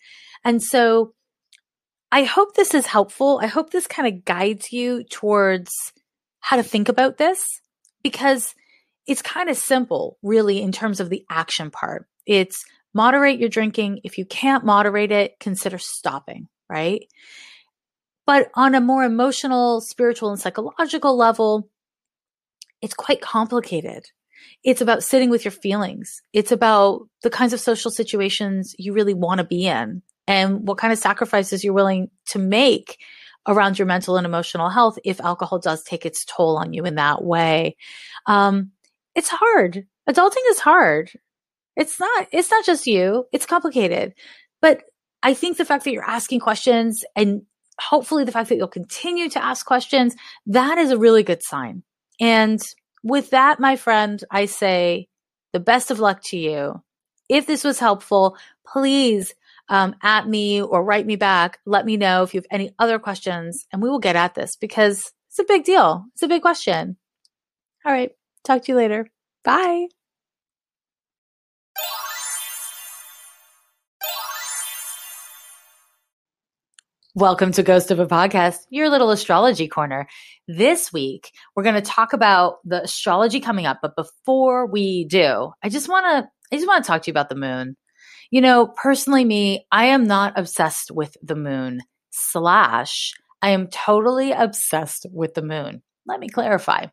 And 0.45 0.63
so 0.63 1.15
I 2.13 2.25
hope 2.25 2.55
this 2.55 2.75
is 2.75 2.87
helpful. 2.87 3.41
I 3.43 3.47
hope 3.47 3.71
this 3.71 3.87
kind 3.87 4.09
of 4.09 4.25
guides 4.25 4.73
you 4.73 5.05
towards 5.05 5.71
how 6.41 6.57
to 6.57 6.63
think 6.63 6.89
about 6.89 7.19
this 7.19 7.61
because 8.03 8.55
it's 9.09 9.23
kind 9.23 9.49
of 9.49 9.57
simple, 9.57 10.19
really, 10.23 10.61
in 10.63 10.71
terms 10.71 11.01
of 11.01 11.09
the 11.09 11.25
action 11.31 11.71
part. 11.71 12.07
It's 12.27 12.63
moderate 12.93 13.41
your 13.41 13.49
drinking. 13.49 14.01
If 14.05 14.19
you 14.19 14.27
can't 14.27 14.65
moderate 14.65 15.11
it, 15.11 15.41
consider 15.41 15.79
stopping, 15.79 16.47
right? 16.69 17.03
But 18.27 18.51
on 18.55 18.75
a 18.75 18.81
more 18.83 19.05
emotional, 19.05 19.81
spiritual, 19.81 20.31
and 20.31 20.39
psychological 20.39 21.17
level, 21.17 21.71
it's 22.83 22.93
quite 22.93 23.23
complicated. 23.23 24.05
It's 24.63 24.83
about 24.83 25.03
sitting 25.03 25.31
with 25.31 25.45
your 25.45 25.53
feelings. 25.53 26.21
It's 26.35 26.53
about 26.53 27.09
the 27.23 27.31
kinds 27.31 27.55
of 27.55 27.61
social 27.61 27.91
situations 27.91 28.75
you 28.79 28.93
really 28.93 29.15
want 29.15 29.39
to 29.39 29.45
be 29.45 29.67
in 29.67 30.03
and 30.27 30.69
what 30.69 30.77
kind 30.77 30.93
of 30.93 30.99
sacrifices 30.99 31.65
you're 31.65 31.73
willing 31.73 32.11
to 32.27 32.39
make 32.39 32.99
around 33.47 33.79
your 33.79 33.87
mental 33.87 34.19
and 34.19 34.27
emotional 34.27 34.69
health 34.69 34.99
if 35.05 35.21
alcohol 35.23 35.59
does 35.59 35.83
take 35.83 36.05
its 36.05 36.27
toll 36.27 36.59
on 36.59 36.75
you 36.75 36.85
in 36.85 36.97
that 36.97 37.25
way. 37.25 37.77
Um, 38.27 38.73
it's 39.19 39.31
hard. 39.31 39.85
Adulting 40.09 40.49
is 40.51 40.61
hard. 40.61 41.11
It's 41.75 41.99
not, 41.99 42.29
it's 42.31 42.53
not 42.53 42.65
just 42.65 42.87
you. 42.87 43.25
It's 43.33 43.47
complicated. 43.47 44.15
But 44.63 44.85
I 45.25 45.35
think 45.35 45.57
the 45.57 45.65
fact 45.65 45.83
that 45.85 45.93
you're 45.93 46.09
asking 46.09 46.39
questions 46.39 47.05
and 47.17 47.43
hopefully 47.81 48.23
the 48.23 48.31
fact 48.31 48.49
that 48.49 48.57
you'll 48.57 48.69
continue 48.69 49.29
to 49.31 49.45
ask 49.45 49.67
questions, 49.67 50.15
that 50.47 50.79
is 50.79 50.93
a 50.93 50.99
really 50.99 51.25
good 51.25 51.43
sign. 51.43 51.83
And 52.21 52.61
with 53.03 53.31
that, 53.31 53.59
my 53.59 53.75
friend, 53.75 54.23
I 54.31 54.45
say 54.45 55.09
the 55.53 55.59
best 55.59 55.91
of 55.91 55.99
luck 55.99 56.21
to 56.27 56.39
you. 56.39 56.81
If 57.29 57.45
this 57.49 57.65
was 57.65 57.81
helpful, 57.81 58.37
please 58.69 59.35
um, 59.69 59.97
at 60.01 60.29
me 60.29 60.63
or 60.63 60.85
write 60.85 61.07
me 61.07 61.17
back. 61.17 61.59
Let 61.67 61.85
me 61.85 61.97
know 61.97 62.23
if 62.23 62.35
you 62.35 62.39
have 62.39 62.47
any 62.53 62.73
other 62.79 63.01
questions 63.01 63.67
and 63.73 63.83
we 63.83 63.91
will 63.91 63.99
get 63.99 64.15
at 64.15 64.37
this 64.37 64.55
because 64.55 65.11
it's 65.29 65.41
a 65.41 65.45
big 65.45 65.65
deal. 65.65 66.05
It's 66.15 66.23
a 66.23 66.29
big 66.29 66.43
question. 66.43 66.97
All 67.85 67.93
right. 67.93 68.13
Talk 68.45 68.63
to 68.65 68.73
you 68.73 68.77
later. 68.77 69.07
Bye. 69.45 69.89
Welcome 77.15 77.51
to 77.53 77.65
Ghost 77.65 77.91
of 77.91 77.99
a 77.99 78.07
Podcast, 78.07 78.59
your 78.71 78.91
little 78.91 79.11
astrology 79.11 79.67
corner. 79.67 80.07
This 80.47 80.93
week, 80.93 81.33
we're 81.57 81.65
going 81.65 81.75
to 81.75 81.81
talk 81.81 82.13
about 82.13 82.59
the 82.65 82.85
astrology 82.85 83.41
coming 83.41 83.67
up. 83.67 83.81
But 83.83 83.97
before 83.97 84.67
we 84.67 85.05
do, 85.07 85.51
I 85.63 85.69
just 85.69 85.89
want 85.89 86.05
to, 86.05 86.31
I 86.53 86.57
just 86.57 86.69
want 86.69 86.85
to 86.85 86.87
talk 86.87 87.03
to 87.03 87.09
you 87.09 87.13
about 87.13 87.29
the 87.29 87.35
moon. 87.35 87.77
You 88.31 88.41
know, 88.41 88.69
personally, 88.69 89.25
me, 89.25 89.67
I 89.73 89.87
am 89.87 90.05
not 90.05 90.39
obsessed 90.39 90.93
with 90.93 91.17
the 91.21 91.35
moon, 91.35 91.81
slash, 92.11 93.13
I 93.43 93.51
am 93.51 93.67
totally 93.67 94.31
obsessed 94.31 95.07
with 95.11 95.35
the 95.35 95.43
moon. 95.43 95.83
Let 96.07 96.21
me 96.21 96.29
clarify 96.29 96.87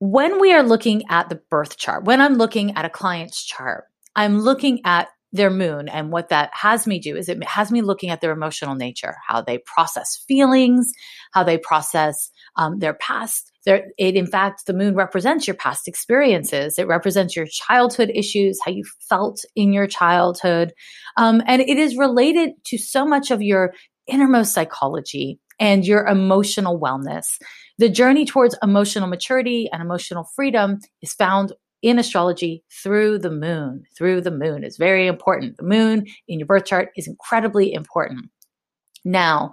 when 0.00 0.40
we 0.40 0.52
are 0.52 0.62
looking 0.62 1.04
at 1.10 1.28
the 1.28 1.40
birth 1.50 1.76
chart, 1.76 2.04
when 2.04 2.20
I'm 2.20 2.34
looking 2.34 2.76
at 2.76 2.86
a 2.86 2.90
client's 2.90 3.44
chart, 3.44 3.84
I'm 4.16 4.40
looking 4.40 4.80
at 4.84 5.08
their 5.32 5.50
moon 5.50 5.88
and 5.88 6.10
what 6.10 6.30
that 6.30 6.50
has 6.52 6.86
me 6.88 6.98
do 6.98 7.16
is 7.16 7.28
it 7.28 7.44
has 7.44 7.70
me 7.70 7.82
looking 7.82 8.10
at 8.10 8.20
their 8.20 8.32
emotional 8.32 8.74
nature, 8.74 9.16
how 9.28 9.40
they 9.40 9.58
process 9.58 10.24
feelings, 10.26 10.90
how 11.32 11.44
they 11.44 11.56
process 11.56 12.30
um, 12.56 12.80
their 12.80 12.94
past. 12.94 13.52
It, 13.64 13.84
in 13.98 14.26
fact, 14.26 14.66
the 14.66 14.72
moon 14.72 14.96
represents 14.96 15.46
your 15.46 15.54
past 15.54 15.86
experiences. 15.86 16.78
It 16.78 16.88
represents 16.88 17.36
your 17.36 17.46
childhood 17.46 18.10
issues, 18.12 18.58
how 18.64 18.72
you 18.72 18.82
felt 19.08 19.44
in 19.54 19.72
your 19.72 19.86
childhood. 19.86 20.72
Um, 21.16 21.42
and 21.46 21.62
it 21.62 21.78
is 21.78 21.96
related 21.96 22.50
to 22.64 22.78
so 22.78 23.06
much 23.06 23.30
of 23.30 23.40
your 23.40 23.72
innermost 24.08 24.52
psychology 24.52 25.38
and 25.60 25.86
your 25.86 26.06
emotional 26.06 26.80
wellness. 26.80 27.38
The 27.80 27.88
journey 27.88 28.26
towards 28.26 28.54
emotional 28.62 29.08
maturity 29.08 29.70
and 29.72 29.80
emotional 29.80 30.24
freedom 30.36 30.80
is 31.00 31.14
found 31.14 31.54
in 31.80 31.98
astrology 31.98 32.62
through 32.70 33.20
the 33.20 33.30
moon. 33.30 33.84
Through 33.96 34.20
the 34.20 34.30
moon 34.30 34.64
is 34.64 34.76
very 34.76 35.06
important. 35.06 35.56
The 35.56 35.62
moon 35.62 36.06
in 36.28 36.38
your 36.38 36.46
birth 36.46 36.66
chart 36.66 36.90
is 36.94 37.08
incredibly 37.08 37.72
important. 37.72 38.26
Now, 39.02 39.52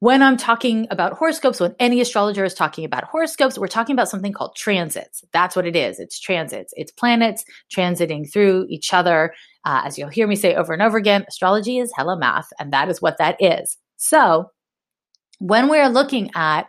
when 0.00 0.20
I'm 0.20 0.36
talking 0.36 0.88
about 0.90 1.12
horoscopes, 1.12 1.60
when 1.60 1.76
any 1.78 2.00
astrologer 2.00 2.44
is 2.44 2.54
talking 2.54 2.84
about 2.84 3.04
horoscopes, 3.04 3.56
we're 3.56 3.68
talking 3.68 3.94
about 3.94 4.08
something 4.08 4.32
called 4.32 4.56
transits. 4.56 5.22
That's 5.32 5.54
what 5.54 5.64
it 5.64 5.76
is. 5.76 6.00
It's 6.00 6.18
transits. 6.18 6.74
It's 6.76 6.90
planets 6.90 7.44
transiting 7.72 8.28
through 8.28 8.66
each 8.68 8.92
other. 8.92 9.32
Uh, 9.64 9.82
as 9.84 9.96
you'll 9.96 10.08
hear 10.08 10.26
me 10.26 10.34
say 10.34 10.56
over 10.56 10.72
and 10.72 10.82
over 10.82 10.98
again, 10.98 11.24
astrology 11.28 11.78
is 11.78 11.92
hella 11.94 12.18
math, 12.18 12.48
and 12.58 12.72
that 12.72 12.88
is 12.88 13.00
what 13.00 13.18
that 13.18 13.36
is. 13.38 13.78
So, 13.96 14.50
when 15.38 15.68
we're 15.68 15.88
looking 15.88 16.32
at 16.34 16.66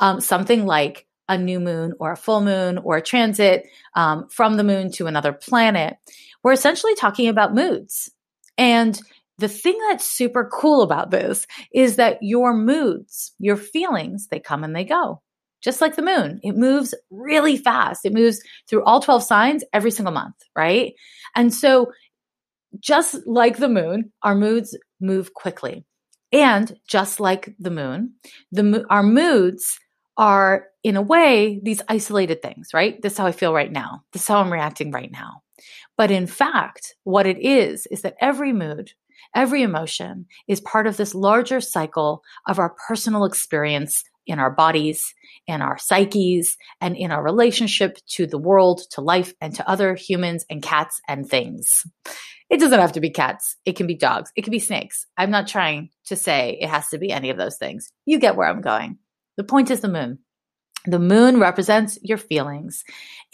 um, 0.00 0.20
something 0.20 0.66
like 0.66 1.06
a 1.28 1.38
new 1.38 1.60
moon 1.60 1.94
or 2.00 2.10
a 2.10 2.16
full 2.16 2.40
moon 2.40 2.78
or 2.78 2.96
a 2.96 3.02
transit 3.02 3.64
um, 3.94 4.28
from 4.28 4.56
the 4.56 4.64
moon 4.64 4.90
to 4.90 5.06
another 5.06 5.32
planet, 5.32 5.96
we're 6.42 6.52
essentially 6.52 6.94
talking 6.96 7.28
about 7.28 7.54
moods. 7.54 8.10
And 8.58 9.00
the 9.38 9.48
thing 9.48 9.78
that's 9.88 10.06
super 10.06 10.50
cool 10.52 10.82
about 10.82 11.10
this 11.10 11.46
is 11.72 11.96
that 11.96 12.18
your 12.20 12.52
moods, 12.52 13.32
your 13.38 13.56
feelings, 13.56 14.26
they 14.28 14.40
come 14.40 14.64
and 14.64 14.74
they 14.74 14.84
go. 14.84 15.22
Just 15.62 15.80
like 15.80 15.94
the 15.94 16.02
moon, 16.02 16.40
it 16.42 16.56
moves 16.56 16.94
really 17.10 17.56
fast. 17.56 18.04
It 18.04 18.12
moves 18.14 18.42
through 18.68 18.82
all 18.84 19.00
12 19.00 19.22
signs 19.22 19.64
every 19.72 19.90
single 19.90 20.12
month, 20.12 20.36
right? 20.56 20.94
And 21.36 21.54
so, 21.54 21.92
just 22.78 23.26
like 23.26 23.58
the 23.58 23.68
moon, 23.68 24.12
our 24.22 24.34
moods 24.34 24.76
move 25.00 25.34
quickly. 25.34 25.84
And 26.32 26.78
just 26.88 27.20
like 27.20 27.54
the 27.58 27.70
moon, 27.70 28.14
the 28.52 28.84
our 28.88 29.02
moods 29.02 29.78
are 30.16 30.66
in 30.82 30.96
a 30.96 31.02
way 31.02 31.60
these 31.62 31.82
isolated 31.88 32.42
things, 32.42 32.68
right? 32.74 33.00
This 33.00 33.12
is 33.12 33.18
how 33.18 33.26
I 33.26 33.32
feel 33.32 33.54
right 33.54 33.72
now. 33.72 34.02
This 34.12 34.22
is 34.22 34.28
how 34.28 34.40
I'm 34.40 34.52
reacting 34.52 34.90
right 34.90 35.10
now. 35.10 35.42
But 35.96 36.10
in 36.10 36.26
fact, 36.26 36.94
what 37.04 37.26
it 37.26 37.38
is 37.38 37.86
is 37.90 38.02
that 38.02 38.16
every 38.20 38.52
mood, 38.52 38.92
every 39.34 39.62
emotion 39.62 40.26
is 40.48 40.60
part 40.60 40.86
of 40.86 40.96
this 40.96 41.14
larger 41.14 41.60
cycle 41.60 42.22
of 42.46 42.58
our 42.58 42.74
personal 42.88 43.24
experience 43.24 44.02
in 44.26 44.38
our 44.38 44.50
bodies, 44.50 45.14
in 45.46 45.60
our 45.60 45.76
psyches, 45.78 46.56
and 46.80 46.96
in 46.96 47.10
our 47.10 47.22
relationship 47.22 47.98
to 48.06 48.26
the 48.26 48.38
world, 48.38 48.82
to 48.92 49.00
life, 49.00 49.34
and 49.40 49.54
to 49.54 49.68
other 49.68 49.94
humans 49.94 50.44
and 50.48 50.62
cats 50.62 51.00
and 51.08 51.28
things. 51.28 51.84
It 52.48 52.60
doesn't 52.60 52.80
have 52.80 52.92
to 52.92 53.00
be 53.00 53.10
cats. 53.10 53.56
It 53.64 53.76
can 53.76 53.86
be 53.86 53.94
dogs. 53.94 54.32
It 54.36 54.42
can 54.42 54.50
be 54.50 54.58
snakes. 54.58 55.06
I'm 55.16 55.30
not 55.30 55.46
trying 55.46 55.90
to 56.06 56.16
say 56.16 56.58
it 56.60 56.68
has 56.68 56.88
to 56.88 56.98
be 56.98 57.12
any 57.12 57.30
of 57.30 57.36
those 57.36 57.56
things. 57.58 57.90
You 58.06 58.18
get 58.18 58.36
where 58.36 58.48
I'm 58.48 58.60
going. 58.60 58.98
The 59.40 59.44
point 59.44 59.70
is 59.70 59.80
the 59.80 59.88
moon. 59.88 60.18
The 60.84 60.98
moon 60.98 61.40
represents 61.40 61.98
your 62.02 62.18
feelings. 62.18 62.84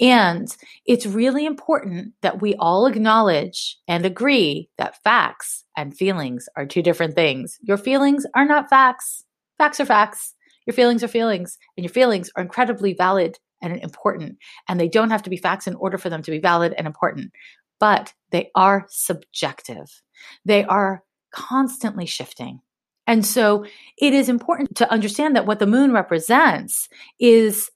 And 0.01 0.57
it's 0.85 1.05
really 1.05 1.45
important 1.45 2.15
that 2.23 2.41
we 2.41 2.55
all 2.61 2.87
acknowledge 2.87 3.77
and 3.89 4.07
agree 4.07 4.71
that 4.79 5.03
facts 5.03 5.65
and 5.77 5.97
feelings 5.97 6.49
are 6.55 6.65
two 6.65 6.81
different 6.81 7.17
things. 7.17 7.59
Your 7.61 7.77
feelings 7.77 8.25
are 8.37 8.45
not 8.45 8.71
facts. 8.71 9.25
Facts 9.59 9.81
are 9.81 9.85
facts. 9.85 10.33
Your 10.65 10.75
feelings 10.75 11.03
are 11.03 11.09
feelings, 11.09 11.59
and 11.77 11.83
your 11.83 11.93
feelings 11.93 12.31
are 12.37 12.43
incredibly 12.45 12.95
valid 12.95 13.37
and 13.61 13.77
important. 13.83 14.39
And 14.69 14.79
they 14.79 14.89
don't 14.89 15.11
have 15.11 15.25
to 15.25 15.31
be 15.31 15.37
facts 15.37 15.67
in 15.67 15.75
order 15.75 15.99
for 15.99 16.09
them 16.09 16.23
to 16.23 16.31
be 16.31 16.39
valid 16.39 16.73
and 16.79 16.87
important, 16.87 17.33
but 17.81 18.15
they 18.31 18.53
are 18.55 18.87
subjective. 18.91 20.03
They 20.45 20.65
are 20.67 21.03
constantly 21.33 22.07
shifting. 22.07 22.61
And 23.07 23.25
so 23.25 23.65
it 23.99 24.13
is 24.13 24.29
important 24.29 24.77
to 24.77 24.91
understand 24.91 25.37
that 25.37 25.47
what 25.47 25.59
the 25.59 25.67
moon 25.67 25.93
represents 25.93 26.89
is 27.19 27.71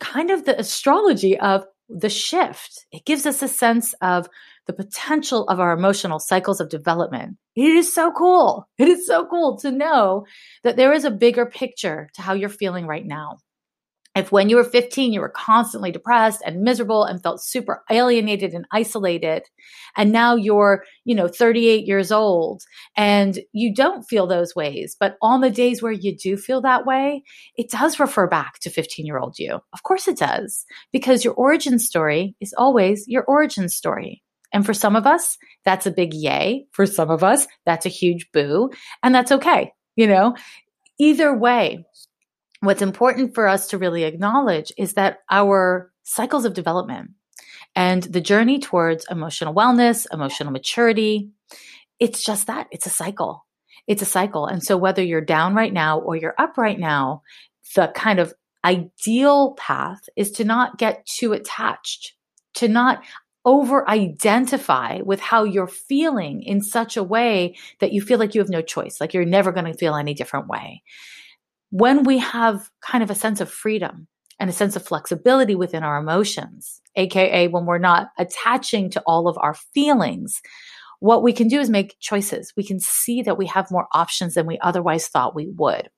kind 0.00 0.30
of 0.30 0.44
the 0.44 0.58
astrology 0.58 1.38
of 1.38 1.64
the 1.88 2.08
shift. 2.08 2.86
It 2.92 3.04
gives 3.04 3.26
us 3.26 3.42
a 3.42 3.48
sense 3.48 3.94
of 4.00 4.28
the 4.66 4.72
potential 4.72 5.44
of 5.48 5.60
our 5.60 5.72
emotional 5.72 6.18
cycles 6.18 6.60
of 6.60 6.70
development. 6.70 7.36
It 7.54 7.68
is 7.68 7.92
so 7.92 8.10
cool. 8.12 8.66
It 8.78 8.88
is 8.88 9.06
so 9.06 9.26
cool 9.26 9.58
to 9.58 9.70
know 9.70 10.24
that 10.62 10.76
there 10.76 10.92
is 10.92 11.04
a 11.04 11.10
bigger 11.10 11.46
picture 11.46 12.08
to 12.14 12.22
how 12.22 12.32
you're 12.32 12.48
feeling 12.48 12.86
right 12.86 13.04
now 13.04 13.36
if 14.14 14.30
when 14.30 14.48
you 14.48 14.56
were 14.56 14.64
15 14.64 15.12
you 15.12 15.20
were 15.20 15.28
constantly 15.28 15.90
depressed 15.90 16.42
and 16.44 16.62
miserable 16.62 17.04
and 17.04 17.22
felt 17.22 17.42
super 17.42 17.82
alienated 17.90 18.52
and 18.52 18.66
isolated 18.72 19.42
and 19.96 20.12
now 20.12 20.34
you're 20.34 20.84
you 21.04 21.14
know 21.14 21.28
38 21.28 21.86
years 21.86 22.12
old 22.12 22.62
and 22.96 23.40
you 23.52 23.74
don't 23.74 24.02
feel 24.02 24.26
those 24.26 24.54
ways 24.54 24.96
but 24.98 25.16
on 25.22 25.40
the 25.40 25.50
days 25.50 25.82
where 25.82 25.92
you 25.92 26.16
do 26.16 26.36
feel 26.36 26.60
that 26.60 26.86
way 26.86 27.22
it 27.56 27.70
does 27.70 28.00
refer 28.00 28.26
back 28.26 28.58
to 28.60 28.70
15 28.70 29.06
year 29.06 29.18
old 29.18 29.38
you. 29.38 29.60
Of 29.72 29.82
course 29.82 30.08
it 30.08 30.18
does 30.18 30.64
because 30.92 31.24
your 31.24 31.34
origin 31.34 31.78
story 31.78 32.34
is 32.40 32.54
always 32.56 33.04
your 33.06 33.24
origin 33.24 33.68
story. 33.68 34.22
And 34.52 34.64
for 34.64 34.74
some 34.74 34.96
of 34.96 35.06
us 35.06 35.36
that's 35.64 35.86
a 35.86 35.90
big 35.90 36.14
yay. 36.14 36.66
For 36.72 36.86
some 36.86 37.10
of 37.10 37.22
us 37.22 37.46
that's 37.66 37.86
a 37.86 37.90
huge 37.90 38.30
boo 38.32 38.70
and 39.02 39.14
that's 39.14 39.32
okay 39.32 39.72
you 39.96 40.06
know? 40.08 40.34
Either 40.98 41.36
way 41.36 41.84
what's 42.66 42.82
important 42.82 43.34
for 43.34 43.48
us 43.48 43.68
to 43.68 43.78
really 43.78 44.04
acknowledge 44.04 44.72
is 44.76 44.94
that 44.94 45.18
our 45.30 45.92
cycles 46.02 46.44
of 46.44 46.54
development 46.54 47.10
and 47.74 48.02
the 48.04 48.20
journey 48.20 48.58
towards 48.58 49.06
emotional 49.10 49.54
wellness, 49.54 50.06
emotional 50.12 50.52
maturity, 50.52 51.30
it's 51.98 52.24
just 52.24 52.46
that 52.46 52.68
it's 52.70 52.86
a 52.86 52.90
cycle. 52.90 53.46
It's 53.86 54.02
a 54.02 54.06
cycle. 54.06 54.46
And 54.46 54.62
so 54.62 54.76
whether 54.76 55.02
you're 55.02 55.20
down 55.20 55.54
right 55.54 55.72
now 55.72 55.98
or 55.98 56.16
you're 56.16 56.34
up 56.38 56.56
right 56.56 56.78
now, 56.78 57.22
the 57.74 57.88
kind 57.94 58.18
of 58.18 58.32
ideal 58.64 59.52
path 59.54 60.00
is 60.16 60.30
to 60.32 60.44
not 60.44 60.78
get 60.78 61.04
too 61.06 61.32
attached, 61.32 62.14
to 62.54 62.68
not 62.68 63.02
over 63.44 63.86
identify 63.88 65.00
with 65.02 65.20
how 65.20 65.44
you're 65.44 65.66
feeling 65.66 66.42
in 66.42 66.62
such 66.62 66.96
a 66.96 67.02
way 67.02 67.54
that 67.80 67.92
you 67.92 68.00
feel 68.00 68.18
like 68.18 68.34
you 68.34 68.40
have 68.40 68.48
no 68.48 68.62
choice, 68.62 69.00
like 69.00 69.12
you're 69.12 69.26
never 69.26 69.52
going 69.52 69.70
to 69.70 69.76
feel 69.76 69.94
any 69.94 70.14
different 70.14 70.48
way 70.48 70.82
when 71.74 72.04
we 72.04 72.18
have 72.18 72.70
kind 72.82 73.02
of 73.02 73.10
a 73.10 73.16
sense 73.16 73.40
of 73.40 73.50
freedom 73.50 74.06
and 74.38 74.48
a 74.48 74.52
sense 74.52 74.76
of 74.76 74.86
flexibility 74.86 75.56
within 75.56 75.82
our 75.82 75.96
emotions, 75.96 76.80
aka 76.94 77.48
when 77.48 77.66
we're 77.66 77.78
not 77.78 78.10
attaching 78.16 78.90
to 78.90 79.02
all 79.08 79.26
of 79.26 79.36
our 79.40 79.54
feelings, 79.54 80.40
what 81.00 81.24
we 81.24 81.32
can 81.32 81.48
do 81.48 81.58
is 81.58 81.68
make 81.68 81.96
choices. 81.98 82.52
We 82.56 82.62
can 82.62 82.78
see 82.78 83.22
that 83.22 83.36
we 83.36 83.46
have 83.46 83.72
more 83.72 83.88
options 83.90 84.34
than 84.34 84.46
we 84.46 84.56
otherwise 84.60 85.08
thought 85.08 85.34
we 85.34 85.48
would. 85.48 85.90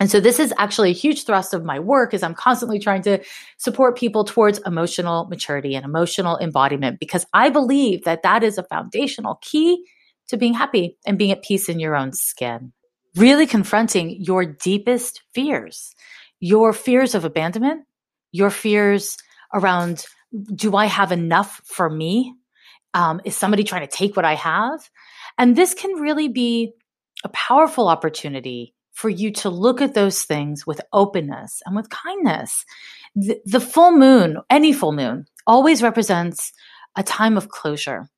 And 0.00 0.10
so 0.10 0.18
this 0.18 0.40
is 0.40 0.52
actually 0.58 0.90
a 0.90 0.94
huge 0.94 1.24
thrust 1.24 1.54
of 1.54 1.64
my 1.64 1.78
work 1.78 2.12
is 2.12 2.24
I'm 2.24 2.34
constantly 2.34 2.80
trying 2.80 3.02
to 3.02 3.20
support 3.56 3.96
people 3.96 4.24
towards 4.24 4.58
emotional 4.66 5.28
maturity 5.28 5.76
and 5.76 5.84
emotional 5.84 6.38
embodiment 6.38 6.98
because 6.98 7.24
I 7.32 7.50
believe 7.50 8.02
that 8.02 8.24
that 8.24 8.42
is 8.42 8.58
a 8.58 8.64
foundational 8.64 9.38
key 9.42 9.80
to 10.26 10.36
being 10.36 10.54
happy 10.54 10.98
and 11.06 11.16
being 11.16 11.30
at 11.30 11.44
peace 11.44 11.68
in 11.68 11.78
your 11.78 11.94
own 11.94 12.12
skin 12.12 12.72
really 13.18 13.46
confronting 13.46 14.22
your 14.22 14.44
deepest 14.44 15.22
fears, 15.34 15.94
your 16.40 16.72
fears 16.72 17.14
of 17.14 17.24
abandonment, 17.24 17.84
your 18.32 18.50
fears 18.50 19.16
around 19.52 20.06
do 20.54 20.76
I 20.76 20.86
have 20.86 21.12
enough 21.12 21.60
for 21.64 21.88
me? 21.88 22.34
Um, 22.94 23.20
is 23.24 23.36
somebody 23.36 23.64
trying 23.64 23.86
to 23.86 23.96
take 23.96 24.16
what 24.16 24.24
I 24.24 24.34
have? 24.34 24.88
And 25.38 25.56
this 25.56 25.74
can 25.74 26.00
really 26.00 26.28
be 26.28 26.72
a 27.24 27.28
powerful 27.30 27.88
opportunity 27.88 28.74
for 28.92 29.08
you 29.08 29.32
to 29.32 29.48
look 29.48 29.80
at 29.80 29.94
those 29.94 30.24
things 30.24 30.66
with 30.66 30.80
openness 30.92 31.62
and 31.64 31.76
with 31.76 31.88
kindness. 31.88 32.64
The, 33.14 33.40
the 33.44 33.60
full 33.60 33.92
moon, 33.92 34.38
any 34.50 34.72
full 34.72 34.92
moon, 34.92 35.26
always 35.46 35.82
represents 35.82 36.52
a 36.96 37.02
time 37.02 37.36
of 37.36 37.48
closure, 37.48 38.10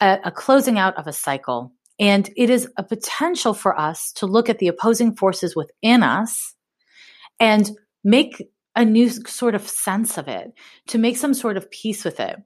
a, 0.00 0.18
a 0.24 0.32
closing 0.32 0.78
out 0.78 0.96
of 0.98 1.06
a 1.06 1.12
cycle, 1.12 1.72
and 1.98 2.28
it 2.36 2.50
is 2.50 2.68
a 2.76 2.82
potential 2.82 3.54
for 3.54 3.78
us 3.78 4.12
to 4.12 4.26
look 4.26 4.48
at 4.48 4.58
the 4.58 4.68
opposing 4.68 5.14
forces 5.14 5.54
within 5.54 6.02
us 6.02 6.54
and 7.38 7.70
make 8.02 8.42
a 8.76 8.84
new 8.84 9.08
sort 9.08 9.54
of 9.54 9.68
sense 9.68 10.18
of 10.18 10.26
it, 10.28 10.52
to 10.88 10.98
make 10.98 11.16
some 11.16 11.34
sort 11.34 11.56
of 11.56 11.70
peace 11.70 12.04
with 12.04 12.18
it. 12.18 12.36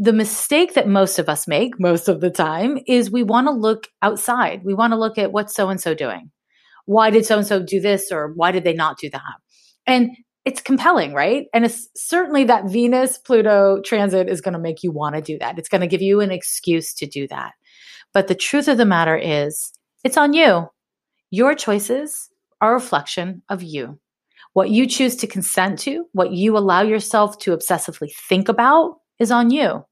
The 0.00 0.12
mistake 0.12 0.74
that 0.74 0.88
most 0.88 1.18
of 1.18 1.28
us 1.28 1.48
make 1.48 1.80
most 1.80 2.08
of 2.08 2.20
the 2.20 2.30
time 2.30 2.78
is 2.86 3.10
we 3.10 3.22
want 3.22 3.46
to 3.46 3.52
look 3.52 3.88
outside. 4.02 4.62
We 4.64 4.74
want 4.74 4.92
to 4.92 4.98
look 4.98 5.18
at 5.18 5.32
what's 5.32 5.54
so 5.54 5.68
and 5.68 5.80
so 5.80 5.94
doing. 5.94 6.30
Why 6.86 7.10
did 7.10 7.26
so 7.26 7.38
and 7.38 7.46
so 7.46 7.62
do 7.62 7.80
this 7.80 8.10
or 8.10 8.32
why 8.34 8.52
did 8.52 8.64
they 8.64 8.74
not 8.74 8.98
do 8.98 9.10
that? 9.10 9.34
And 9.86 10.10
it's 10.44 10.60
compelling, 10.60 11.12
right? 11.12 11.46
And 11.52 11.64
it's 11.64 11.88
certainly 11.94 12.44
that 12.44 12.70
Venus 12.70 13.18
Pluto 13.18 13.82
transit 13.84 14.28
is 14.28 14.40
going 14.40 14.54
to 14.54 14.58
make 14.58 14.82
you 14.82 14.90
want 14.90 15.14
to 15.14 15.20
do 15.20 15.38
that. 15.38 15.58
It's 15.58 15.68
going 15.68 15.82
to 15.82 15.86
give 15.86 16.00
you 16.00 16.20
an 16.20 16.30
excuse 16.30 16.94
to 16.94 17.06
do 17.06 17.28
that. 17.28 17.52
But 18.14 18.28
the 18.28 18.34
truth 18.34 18.68
of 18.68 18.78
the 18.78 18.84
matter 18.84 19.16
is, 19.16 19.72
it's 20.04 20.16
on 20.16 20.32
you. 20.32 20.68
Your 21.30 21.54
choices 21.54 22.30
are 22.60 22.70
a 22.70 22.74
reflection 22.74 23.42
of 23.48 23.62
you. 23.62 23.98
What 24.54 24.70
you 24.70 24.86
choose 24.86 25.14
to 25.16 25.26
consent 25.26 25.78
to, 25.80 26.06
what 26.12 26.32
you 26.32 26.56
allow 26.56 26.82
yourself 26.82 27.38
to 27.40 27.56
obsessively 27.56 28.12
think 28.14 28.48
about 28.48 28.96
is 29.18 29.30
on 29.30 29.50
you. 29.50 29.84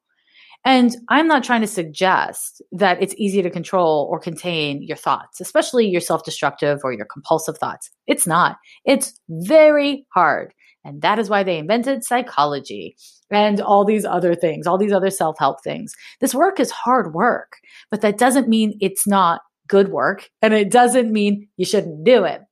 And 0.64 0.96
I'm 1.08 1.28
not 1.28 1.44
trying 1.44 1.60
to 1.60 1.68
suggest 1.68 2.60
that 2.72 3.00
it's 3.00 3.14
easy 3.16 3.40
to 3.40 3.50
control 3.50 4.08
or 4.10 4.18
contain 4.18 4.82
your 4.82 4.96
thoughts, 4.96 5.40
especially 5.40 5.86
your 5.86 6.00
self 6.00 6.24
destructive 6.24 6.80
or 6.82 6.92
your 6.92 7.06
compulsive 7.06 7.56
thoughts. 7.58 7.90
It's 8.08 8.26
not. 8.26 8.56
It's 8.84 9.12
very 9.28 10.04
hard. 10.12 10.52
And 10.86 11.02
that 11.02 11.18
is 11.18 11.28
why 11.28 11.42
they 11.42 11.58
invented 11.58 12.04
psychology 12.04 12.96
and 13.30 13.60
all 13.60 13.84
these 13.84 14.04
other 14.04 14.34
things, 14.34 14.66
all 14.66 14.78
these 14.78 14.92
other 14.92 15.10
self 15.10 15.36
help 15.38 15.62
things. 15.62 15.94
This 16.20 16.34
work 16.34 16.60
is 16.60 16.70
hard 16.70 17.12
work, 17.12 17.56
but 17.90 18.02
that 18.02 18.18
doesn't 18.18 18.48
mean 18.48 18.78
it's 18.80 19.06
not 19.06 19.40
good 19.66 19.88
work. 19.88 20.30
And 20.42 20.54
it 20.54 20.70
doesn't 20.70 21.12
mean 21.12 21.48
you 21.56 21.64
shouldn't 21.64 22.04
do 22.04 22.24
it. 22.24 22.42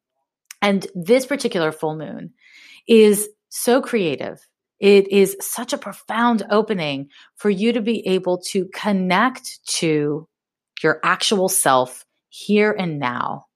And 0.61 0.87
this 0.95 1.27
particular 1.27 1.71
full 1.71 1.97
moon 1.97 2.33
is 2.89 3.29
so 3.51 3.81
creative. 3.81 4.41
It 4.81 5.13
is 5.13 5.37
such 5.41 5.73
a 5.73 5.79
profound 5.79 6.43
opening 6.51 7.09
for 7.37 7.51
you 7.51 7.73
to 7.75 7.81
be 7.81 8.07
able 8.09 8.39
to 8.49 8.67
connect 8.75 9.65
to 9.77 10.27
your 10.83 11.01
actual 11.05 11.49
self 11.49 12.05
here 12.29 12.75
and 12.77 12.99
now 12.99 13.47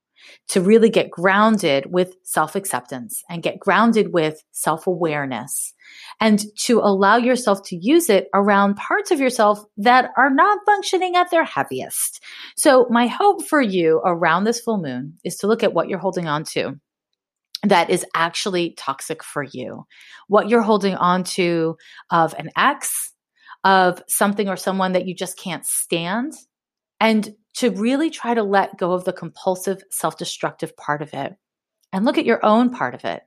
to 0.49 0.61
really 0.61 0.89
get 0.89 1.11
grounded 1.11 1.87
with 1.91 2.17
self 2.23 2.57
acceptance 2.57 3.23
and 3.29 3.43
get 3.43 3.59
grounded 3.59 4.13
with 4.13 4.43
self 4.53 4.87
awareness 4.87 5.75
and 6.21 6.45
to 6.57 6.81
allow 6.81 7.17
yourself 7.17 7.63
to 7.65 7.77
use 7.77 8.11
it 8.11 8.29
around 8.35 8.77
parts 8.77 9.11
of 9.11 9.21
yourself 9.21 9.61
that 9.77 10.11
are 10.17 10.31
not 10.31 10.59
functioning 10.67 11.17
at 11.17 11.31
their 11.31 11.45
heaviest. 11.45 12.23
So, 12.57 12.87
my 12.91 13.07
hope 13.07 13.47
for 13.47 13.61
you 13.61 14.01
around 14.05 14.45
this 14.45 14.61
full 14.61 14.81
moon 14.81 15.19
is 15.25 15.37
to 15.37 15.47
look 15.47 15.63
at 15.63 15.75
what 15.75 15.89
you're 15.89 15.99
holding 15.99 16.27
on 16.27 16.45
to 16.45 16.79
that 17.65 17.91
is 17.91 18.07
actually 18.15 18.75
toxic 18.77 19.25
for 19.25 19.43
you. 19.43 19.85
What 20.29 20.49
you're 20.49 20.63
holding 20.63 20.95
on 20.95 21.25
to 21.25 21.77
of 22.11 22.35
an 22.39 22.51
ex, 22.57 23.13
of 23.65 24.03
something 24.09 24.49
or 24.49 24.57
someone 24.57 24.93
that 24.93 25.07
you 25.07 25.15
just 25.15 25.37
can't 25.37 25.67
stand, 25.67 26.33
and 27.01 27.35
to 27.59 27.71
really 27.71 28.09
try 28.09 28.35
to 28.35 28.43
let 28.45 28.79
go 28.79 28.93
of 28.93 29.05
the 29.05 29.13
compulsive, 29.13 29.83
self 29.91 30.17
destructive 30.17 30.77
part 30.77 31.03
of 31.03 31.13
it 31.13 31.35
and 31.93 32.05
look 32.05 32.17
at 32.17 32.25
your 32.25 32.45
own 32.45 32.71
part 32.71 32.95
of 32.95 33.05
it. 33.05 33.23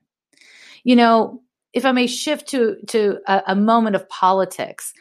You 0.85 0.95
know, 0.95 1.41
if 1.73 1.85
I 1.85 1.91
may 1.91 2.07
shift 2.07 2.47
to, 2.49 2.77
to 2.87 3.17
a, 3.27 3.43
a 3.47 3.55
moment 3.55 3.97
of 3.97 4.07
politics, 4.07 4.93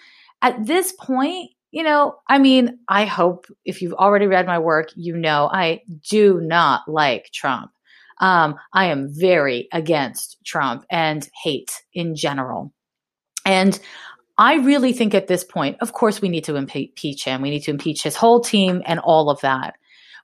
at 0.42 0.66
this 0.66 0.92
point, 0.92 1.50
you 1.70 1.84
know, 1.84 2.16
I 2.28 2.40
mean, 2.40 2.80
I 2.88 3.04
hope 3.04 3.46
if 3.64 3.80
you've 3.80 3.94
already 3.94 4.26
read 4.26 4.46
my 4.46 4.58
work, 4.58 4.88
you 4.96 5.16
know 5.16 5.48
I 5.52 5.82
do 6.08 6.40
not 6.42 6.88
like 6.88 7.30
Trump. 7.32 7.70
Um, 8.20 8.56
I 8.72 8.86
am 8.86 9.08
very 9.12 9.68
against 9.72 10.38
Trump 10.44 10.84
and 10.90 11.28
hate 11.40 11.82
in 11.94 12.16
general. 12.16 12.74
And 13.46 13.78
I 14.40 14.54
really 14.54 14.94
think 14.94 15.14
at 15.14 15.26
this 15.26 15.44
point, 15.44 15.76
of 15.82 15.92
course, 15.92 16.22
we 16.22 16.30
need 16.30 16.44
to 16.44 16.56
impeach 16.56 17.24
him. 17.24 17.42
We 17.42 17.50
need 17.50 17.64
to 17.64 17.70
impeach 17.70 18.02
his 18.02 18.16
whole 18.16 18.40
team 18.40 18.82
and 18.86 18.98
all 18.98 19.28
of 19.28 19.42
that. 19.42 19.74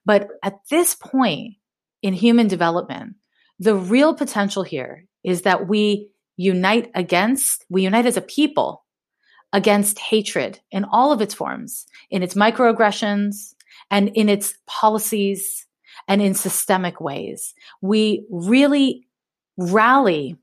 But 0.06 0.28
at 0.42 0.54
this 0.70 0.94
point 0.94 1.56
in 2.00 2.14
human 2.14 2.48
development, 2.48 3.16
the 3.58 3.74
real 3.74 4.14
potential 4.14 4.62
here 4.62 5.04
is 5.22 5.42
that 5.42 5.68
we 5.68 6.08
unite 6.38 6.90
against, 6.94 7.66
we 7.68 7.82
unite 7.82 8.06
as 8.06 8.16
a 8.16 8.22
people 8.22 8.84
against 9.52 9.98
hatred 9.98 10.60
in 10.70 10.84
all 10.84 11.12
of 11.12 11.20
its 11.20 11.34
forms, 11.34 11.86
in 12.10 12.22
its 12.22 12.34
microaggressions 12.34 13.54
and 13.90 14.08
in 14.14 14.30
its 14.30 14.54
policies 14.66 15.66
and 16.08 16.22
in 16.22 16.32
systemic 16.32 17.02
ways. 17.02 17.52
We 17.82 18.24
really 18.30 19.06
rally 19.58 20.38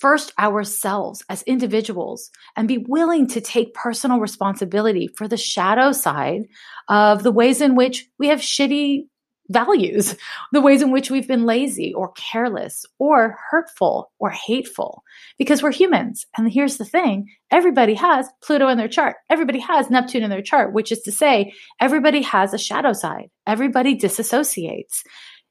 first 0.00 0.32
ourselves 0.38 1.22
as 1.28 1.42
individuals 1.42 2.30
and 2.56 2.68
be 2.68 2.78
willing 2.78 3.26
to 3.28 3.40
take 3.40 3.74
personal 3.74 4.20
responsibility 4.20 5.08
for 5.16 5.28
the 5.28 5.36
shadow 5.36 5.92
side 5.92 6.42
of 6.88 7.22
the 7.22 7.32
ways 7.32 7.60
in 7.60 7.74
which 7.74 8.06
we 8.18 8.28
have 8.28 8.40
shitty 8.40 9.02
values, 9.48 10.14
the 10.52 10.60
ways 10.60 10.82
in 10.82 10.90
which 10.90 11.10
we've 11.10 11.28
been 11.28 11.46
lazy 11.46 11.92
or 11.94 12.12
careless 12.12 12.84
or 12.98 13.36
hurtful 13.50 14.10
or 14.18 14.30
hateful 14.30 15.02
because 15.38 15.62
we're 15.62 15.72
humans. 15.72 16.26
And 16.36 16.50
here's 16.50 16.76
the 16.76 16.84
thing 16.84 17.26
everybody 17.50 17.94
has 17.94 18.28
Pluto 18.42 18.68
in 18.68 18.78
their 18.78 18.88
chart, 18.88 19.16
everybody 19.30 19.60
has 19.60 19.90
Neptune 19.90 20.22
in 20.22 20.30
their 20.30 20.42
chart, 20.42 20.72
which 20.72 20.92
is 20.92 21.00
to 21.02 21.12
say, 21.12 21.52
everybody 21.80 22.22
has 22.22 22.54
a 22.54 22.58
shadow 22.58 22.92
side, 22.92 23.30
everybody 23.46 23.96
disassociates. 23.96 25.02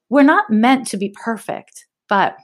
We're 0.10 0.24
not 0.24 0.50
meant 0.50 0.88
to 0.88 0.98
be 0.98 1.14
perfect, 1.22 1.86
but 2.08 2.38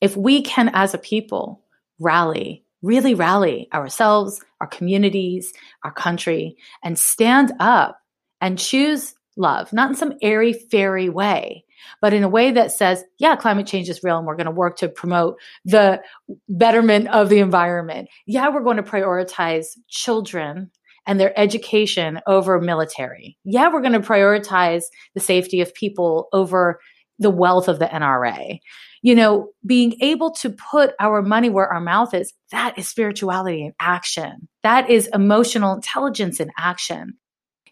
if 0.00 0.16
we 0.16 0.42
can, 0.42 0.70
as 0.74 0.94
a 0.94 0.98
people, 0.98 1.62
rally, 1.98 2.64
really 2.82 3.14
rally 3.14 3.68
ourselves, 3.72 4.40
our 4.60 4.66
communities, 4.66 5.52
our 5.82 5.92
country, 5.92 6.56
and 6.82 6.98
stand 6.98 7.52
up 7.60 7.98
and 8.40 8.58
choose 8.58 9.14
love, 9.36 9.72
not 9.72 9.90
in 9.90 9.96
some 9.96 10.12
airy 10.22 10.52
fairy 10.52 11.08
way, 11.08 11.64
but 12.00 12.12
in 12.12 12.22
a 12.22 12.28
way 12.28 12.52
that 12.52 12.72
says, 12.72 13.04
yeah, 13.18 13.36
climate 13.36 13.66
change 13.66 13.88
is 13.88 14.02
real 14.02 14.18
and 14.18 14.26
we're 14.26 14.36
going 14.36 14.46
to 14.46 14.52
work 14.52 14.76
to 14.76 14.88
promote 14.88 15.38
the 15.64 16.02
betterment 16.48 17.08
of 17.08 17.28
the 17.28 17.38
environment. 17.38 18.08
Yeah, 18.26 18.50
we're 18.50 18.62
going 18.62 18.76
to 18.76 18.82
prioritize 18.82 19.66
children 19.88 20.70
and 21.06 21.20
their 21.20 21.38
education 21.38 22.20
over 22.26 22.60
military. 22.60 23.36
Yeah, 23.44 23.72
we're 23.72 23.82
going 23.82 23.92
to 23.92 24.00
prioritize 24.00 24.84
the 25.14 25.20
safety 25.20 25.60
of 25.60 25.74
people 25.74 26.28
over 26.32 26.80
the 27.18 27.30
wealth 27.30 27.68
of 27.68 27.78
the 27.78 27.86
NRA 27.86 28.60
you 29.04 29.14
know, 29.14 29.50
being 29.66 29.98
able 30.00 30.30
to 30.30 30.48
put 30.48 30.94
our 30.98 31.20
money 31.20 31.50
where 31.50 31.70
our 31.70 31.80
mouth 31.80 32.14
is, 32.14 32.32
that 32.52 32.78
is 32.78 32.88
spirituality 32.88 33.66
in 33.66 33.74
action. 33.78 34.48
That 34.62 34.88
is 34.88 35.10
emotional 35.12 35.74
intelligence 35.74 36.40
in 36.40 36.50
action. 36.56 37.18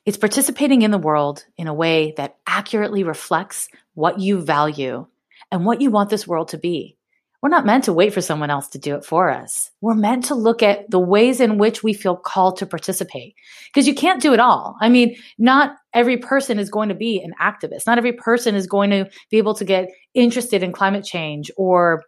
It's 0.05 0.19
participating 0.19 0.83
in 0.83 0.91
the 0.91 0.99
world 0.99 1.47
in 1.57 1.69
a 1.69 1.75
way 1.75 2.13
that 2.19 2.37
accurately 2.47 3.03
reflects 3.03 3.71
what 3.95 4.21
you 4.21 4.43
value 4.43 5.07
and 5.51 5.65
what 5.65 5.81
you 5.81 5.91
want 5.91 6.11
this 6.11 6.29
world 6.29 6.49
to 6.49 6.59
be. 6.59 6.99
We're 7.43 7.49
not 7.49 7.67
meant 7.67 7.83
to 7.85 7.93
wait 7.93 8.15
for 8.15 8.21
someone 8.21 8.51
else 8.51 8.69
to 8.69 8.79
do 8.79 8.95
it 8.95 9.05
for 9.05 9.29
us. 9.29 9.69
We're 9.81 9.95
meant 9.95 10.25
to 10.27 10.37
look 10.37 10.63
at 10.63 10.89
the 10.91 11.01
ways 11.01 11.41
in 11.41 11.59
which 11.59 11.83
we 11.83 11.93
feel 11.93 12.17
called 12.17 12.57
to 12.59 12.67
participate 12.67 13.35
because 13.67 13.89
you 13.89 13.97
can't 13.97 14.23
do 14.23 14.33
it 14.33 14.39
all. 14.39 14.77
I 14.81 14.89
mean, 14.89 15.17
not 15.39 15.75
every 15.93 16.17
person 16.17 16.61
is 16.61 16.71
going 16.71 16.89
to 16.89 16.95
be 16.95 17.21
an 17.21 17.33
activist. 17.41 17.85
Not 17.85 17.99
every 17.99 18.13
person 18.13 18.55
is 18.55 18.69
going 18.69 18.91
to 18.91 19.11
be 19.29 19.39
able 19.39 19.55
to 19.55 19.65
get 19.65 19.89
interested 20.15 20.63
in 20.63 20.71
climate 20.71 21.05
change 21.05 21.51
or, 21.57 22.05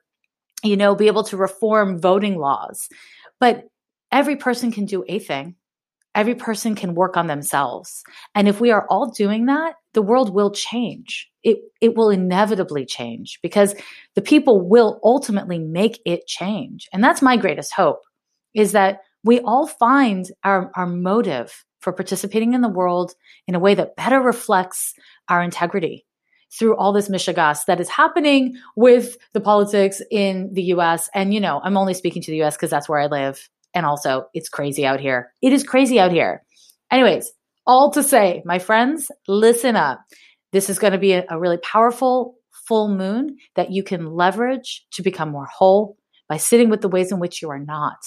you 0.63 0.77
know, 0.77 0.95
be 0.95 1.09
able 1.09 1.25
to 1.25 1.37
reform 1.37 2.01
voting 2.01 2.39
laws. 2.39 2.89
But 3.41 3.65
every 4.13 4.37
person 4.37 4.71
can 4.71 4.85
do 4.85 5.05
a 5.09 5.19
thing 5.19 5.57
every 6.15 6.35
person 6.35 6.75
can 6.75 6.95
work 6.95 7.17
on 7.17 7.27
themselves. 7.27 8.05
And 8.35 8.49
if 8.49 8.61
we 8.61 8.71
are 8.71 8.87
all 8.89 9.11
doing 9.11 9.47
that, 9.47 9.75
the 9.93 10.03
world 10.03 10.35
will 10.35 10.51
change. 10.51 11.31
It, 11.43 11.59
it 11.81 11.97
will 11.97 12.11
inevitably 12.11 12.87
change 12.87 13.39
because 13.43 13.75
the 14.15 14.23
people 14.23 14.67
will 14.67 15.01
ultimately 15.03 15.59
make 15.59 16.01
it 16.05 16.27
change. 16.27 16.89
And 16.93 17.03
that's 17.03 17.23
my 17.23 17.37
greatest 17.37 17.73
hope 17.75 18.03
is 18.55 18.73
that 18.73 19.01
we 19.25 19.41
all 19.41 19.67
find 19.67 20.31
our, 20.45 20.71
our 20.75 20.87
motive 20.87 21.65
for 21.81 21.93
participating 21.93 22.55
in 22.55 22.61
the 22.61 22.69
world 22.69 23.15
in 23.47 23.55
a 23.55 23.59
way 23.59 23.75
that 23.75 23.97
better 23.97 24.21
reflects 24.21 24.95
our 25.29 25.43
integrity 25.43 26.07
through 26.57 26.77
all 26.77 26.93
this 26.93 27.09
mishegas 27.09 27.65
that 27.67 27.81
is 27.81 27.89
happening 27.89 28.57
with 28.77 29.17
the 29.33 29.41
politics 29.41 30.01
in 30.11 30.53
the 30.55 30.63
US. 30.75 31.11
And, 31.15 31.35
you 31.35 31.41
know, 31.41 31.61
I'm 31.63 31.77
only 31.77 31.95
speaking 31.95 32.23
to 32.23 32.31
the 32.31 32.43
US 32.43 32.57
because 32.57 32.71
that's 32.71 32.89
where 32.89 33.01
I 33.01 33.07
live. 33.07 33.49
And 33.75 33.85
also, 33.85 34.27
it's 34.35 34.49
crazy 34.49 34.87
out 34.87 35.01
here. 35.01 35.33
It 35.43 35.53
is 35.53 35.65
crazy 35.65 35.99
out 35.99 36.13
here. 36.13 36.45
Anyways, 36.91 37.33
all 37.67 37.91
to 37.93 38.03
say, 38.03 38.43
my 38.45 38.59
friends, 38.59 39.11
listen 39.27 39.77
up. 39.77 40.01
This 40.53 40.71
is 40.71 40.79
going 40.79 40.93
to 40.93 40.99
be 40.99 41.13
a, 41.13 41.25
a 41.29 41.39
really 41.39 41.59
powerful 41.59 42.37
full 42.69 42.89
moon 42.89 43.37
that 43.57 43.73
you 43.73 43.83
can 43.83 44.13
leverage 44.13 44.87
to 44.93 45.03
become 45.03 45.31
more 45.31 45.47
whole 45.47 45.97
by 46.29 46.37
sitting 46.37 46.71
with 46.71 46.81
the 46.81 46.89
ways 46.89 47.13
in 47.13 47.19
which 47.19 47.43
you 47.43 47.51
are 47.51 47.59
not. 47.59 47.99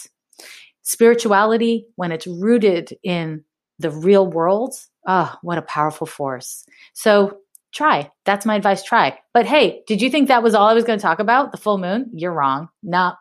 Spirituality, 0.83 1.85
when 1.95 2.11
it's 2.11 2.27
rooted 2.27 2.97
in 3.03 3.43
the 3.79 3.91
real 3.91 4.25
world, 4.25 4.73
ah, 5.07 5.33
oh, 5.33 5.39
what 5.41 5.57
a 5.57 5.63
powerful 5.63 6.07
force. 6.07 6.65
So 6.93 7.37
try. 7.77 8.11
That's 8.25 8.45
my 8.45 8.55
advice. 8.55 8.83
Try. 8.83 9.17
But 9.33 9.45
hey, 9.45 9.83
did 9.87 10.01
you 10.01 10.09
think 10.09 10.27
that 10.27 10.43
was 10.43 10.55
all 10.55 10.67
I 10.67 10.73
was 10.73 10.83
going 10.83 10.99
to 10.99 11.03
talk 11.03 11.19
about? 11.19 11.51
The 11.51 11.57
full 11.57 11.77
moon? 11.77 12.11
You're 12.13 12.33
wrong. 12.33 12.69
No, 12.83 13.13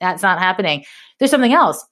that's 0.00 0.22
not 0.22 0.38
happening. 0.38 0.84
There's 1.18 1.30
something 1.30 1.52
else. 1.52 1.84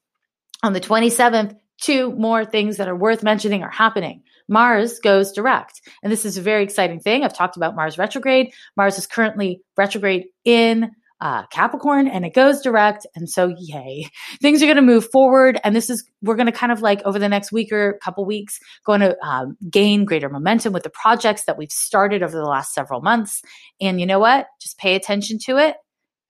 On 0.62 0.72
the 0.72 0.80
27th, 0.80 1.56
two 1.80 2.12
more 2.12 2.44
things 2.44 2.76
that 2.76 2.88
are 2.88 2.96
worth 2.96 3.22
mentioning 3.22 3.62
are 3.62 3.70
happening. 3.70 4.22
Mars 4.48 4.98
goes 4.98 5.32
direct. 5.32 5.80
And 6.02 6.12
this 6.12 6.24
is 6.24 6.36
a 6.36 6.42
very 6.42 6.64
exciting 6.64 7.00
thing. 7.00 7.24
I've 7.24 7.36
talked 7.36 7.56
about 7.56 7.76
Mars 7.76 7.96
retrograde. 7.96 8.52
Mars 8.76 8.98
is 8.98 9.06
currently 9.06 9.62
retrograde 9.76 10.26
in 10.44 10.90
uh, 11.20 11.46
Capricorn 11.46 12.08
and 12.08 12.24
it 12.24 12.34
goes 12.34 12.62
direct. 12.62 13.06
And 13.14 13.28
so, 13.28 13.54
yay, 13.58 14.08
things 14.40 14.62
are 14.62 14.66
going 14.66 14.76
to 14.76 14.82
move 14.82 15.10
forward. 15.10 15.60
And 15.62 15.76
this 15.76 15.90
is, 15.90 16.04
we're 16.22 16.36
going 16.36 16.46
to 16.46 16.52
kind 16.52 16.72
of 16.72 16.82
like 16.82 17.02
over 17.04 17.18
the 17.18 17.28
next 17.28 17.52
week 17.52 17.72
or 17.72 17.98
couple 18.02 18.24
weeks, 18.24 18.58
going 18.84 19.00
to 19.00 19.16
um, 19.24 19.56
gain 19.70 20.04
greater 20.04 20.28
momentum 20.28 20.72
with 20.72 20.82
the 20.82 20.90
projects 20.90 21.44
that 21.44 21.58
we've 21.58 21.72
started 21.72 22.22
over 22.22 22.36
the 22.36 22.44
last 22.44 22.72
several 22.72 23.00
months. 23.00 23.42
And 23.80 24.00
you 24.00 24.06
know 24.06 24.18
what? 24.18 24.46
Just 24.60 24.78
pay 24.78 24.94
attention 24.94 25.38
to 25.46 25.58
it. 25.58 25.76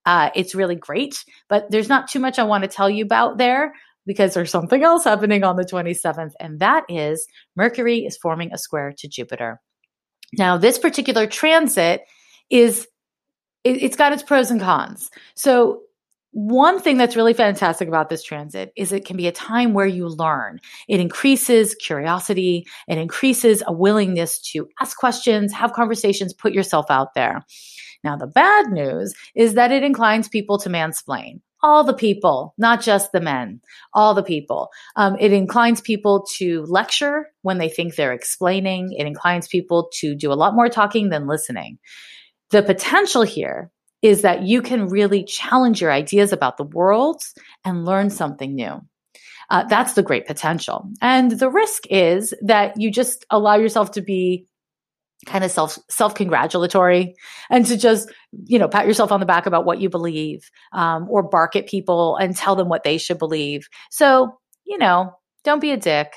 Uh, 0.07 0.31
it's 0.35 0.55
really 0.55 0.75
great, 0.75 1.25
but 1.49 1.71
there's 1.71 1.89
not 1.89 2.09
too 2.09 2.19
much 2.19 2.39
I 2.39 2.45
want 2.45 2.65
to 2.65 2.69
tell 2.69 2.89
you 2.89 3.05
about 3.05 3.37
there 3.37 3.75
because 4.07 4.33
there's 4.33 4.51
something 4.51 4.83
else 4.83 5.05
happening 5.05 5.45
on 5.45 5.57
the 5.57 5.65
27th, 5.65 6.33
and 6.41 6.59
that 6.61 6.85
is 6.89 7.27
Mercury 7.55 7.99
is 7.99 8.17
forming 8.17 8.51
a 8.53 8.59
square 8.59 8.95
to 8.97 9.09
Jupiter. 9.09 9.61
Now, 10.39 10.57
this 10.57 10.79
particular 10.79 11.27
transit 11.27 12.03
is 12.49 12.89
it, 13.65 13.83
it's 13.83 13.97
got 13.97 14.13
its 14.13 14.23
pros 14.23 14.51
and 14.51 14.61
cons. 14.61 15.11
So 15.35 15.83
one 16.33 16.81
thing 16.81 16.97
that's 16.97 17.17
really 17.17 17.35
fantastic 17.35 17.89
about 17.89 18.09
this 18.09 18.23
transit 18.23 18.73
is 18.77 18.93
it 18.93 19.05
can 19.05 19.17
be 19.17 19.27
a 19.27 19.33
time 19.33 19.75
where 19.75 19.87
you 19.87 20.07
learn. 20.07 20.61
It 20.89 21.01
increases 21.01 21.75
curiosity. 21.75 22.67
It 22.89 22.99
increases 22.99 23.63
a 23.67 23.73
willingness 23.73 24.39
to 24.53 24.69
ask 24.81 24.97
questions, 24.97 25.53
have 25.53 25.73
conversations, 25.73 26.33
put 26.33 26.53
yourself 26.53 26.87
out 26.89 27.15
there. 27.15 27.45
Now, 28.05 28.17
the 28.17 28.29
bad 28.29 28.67
news 28.71 29.13
is 29.35 29.55
that 29.55 29.73
it 29.73 29.83
inclines 29.83 30.29
people 30.29 30.59
to 30.59 30.69
mansplain. 30.69 31.41
All 31.63 31.85
the 31.85 31.93
people, 31.93 32.55
not 32.57 32.81
just 32.81 33.13
the 33.13 33.21
men, 33.21 33.61
all 33.93 34.15
the 34.15 34.23
people. 34.23 34.71
Um, 34.97 35.17
it 35.21 35.33
inclines 35.33 35.83
people 35.83 36.25
to 36.37 36.65
lecture 36.67 37.27
when 37.43 37.59
they 37.59 37.69
think 37.69 37.97
they're 37.97 38.15
explaining. 38.15 38.95
It 38.97 39.07
inclines 39.07 39.47
people 39.49 39.91
to 39.95 40.15
do 40.15 40.33
a 40.33 40.35
lot 40.35 40.55
more 40.55 40.71
talking 40.71 41.11
than 41.11 41.27
listening. 41.27 41.79
The 42.51 42.63
potential 42.63 43.23
here 43.23 43.71
is 44.03 44.23
that 44.23 44.43
you 44.43 44.63
can 44.63 44.89
really 44.89 45.25
challenge 45.25 45.81
your 45.81 45.93
ideas 45.93 46.33
about 46.33 46.57
the 46.57 46.65
world 46.65 47.23
and 47.65 47.85
learn 47.85 48.11
something 48.11 48.55
new. 48.55 48.81
Uh, 49.51 49.65
that's 49.65 49.95
the 49.95 50.03
great 50.03 50.27
potential. 50.27 50.89
And 51.03 51.33
the 51.33 51.51
risk 51.51 51.85
is 51.91 52.33
that 52.43 52.81
you 52.81 52.91
just 52.91 53.27
allow 53.31 53.57
yourself 53.57 53.93
to 53.93 54.01
be 54.01 54.47
kind 55.27 55.45
of 55.45 55.51
self 55.51 55.79
self 55.91 56.15
congratulatory 56.15 57.15
and 57.51 57.67
to 57.67 57.77
just 57.77 58.11
you 58.47 58.59
know 58.59 58.69
pat 58.69 58.87
yourself 58.87 59.13
on 59.13 59.21
the 59.21 59.27
back 59.27 59.45
about 59.45 59.67
what 59.67 59.79
you 59.79 59.91
believe 59.91 60.51
um, 60.73 61.07
or 61.11 61.23
bark 61.23 61.55
at 61.57 61.67
people 61.67 62.17
and 62.17 62.37
tell 62.37 62.57
them 62.57 62.69
what 62.69 62.85
they 62.85 62.97
should 62.97 63.19
believe. 63.19 63.69
So 63.91 64.39
you 64.65 64.79
know, 64.79 65.13
don't 65.45 65.61
be 65.61 65.73
a 65.73 65.77
dick. 65.77 66.15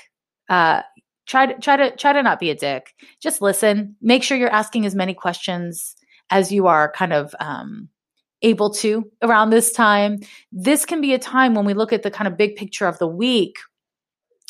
Uh, 0.48 0.82
try 1.26 1.46
to 1.46 1.58
try 1.58 1.76
to 1.76 1.94
try 1.96 2.12
to 2.12 2.22
not 2.22 2.40
be 2.40 2.50
a 2.50 2.54
dick. 2.54 2.94
Just 3.20 3.42
listen. 3.42 3.96
Make 4.00 4.22
sure 4.22 4.38
you're 4.38 4.48
asking 4.48 4.86
as 4.86 4.94
many 4.94 5.12
questions 5.12 5.96
as 6.30 6.52
you 6.52 6.66
are 6.66 6.92
kind 6.92 7.12
of 7.12 7.34
um, 7.40 7.88
able 8.42 8.70
to 8.70 9.10
around 9.22 9.50
this 9.50 9.72
time. 9.72 10.20
This 10.52 10.84
can 10.84 11.00
be 11.00 11.14
a 11.14 11.18
time 11.18 11.54
when 11.54 11.64
we 11.64 11.74
look 11.74 11.92
at 11.92 12.02
the 12.02 12.10
kind 12.10 12.28
of 12.28 12.36
big 12.36 12.56
picture 12.56 12.86
of 12.86 12.98
the 12.98 13.08
week. 13.08 13.56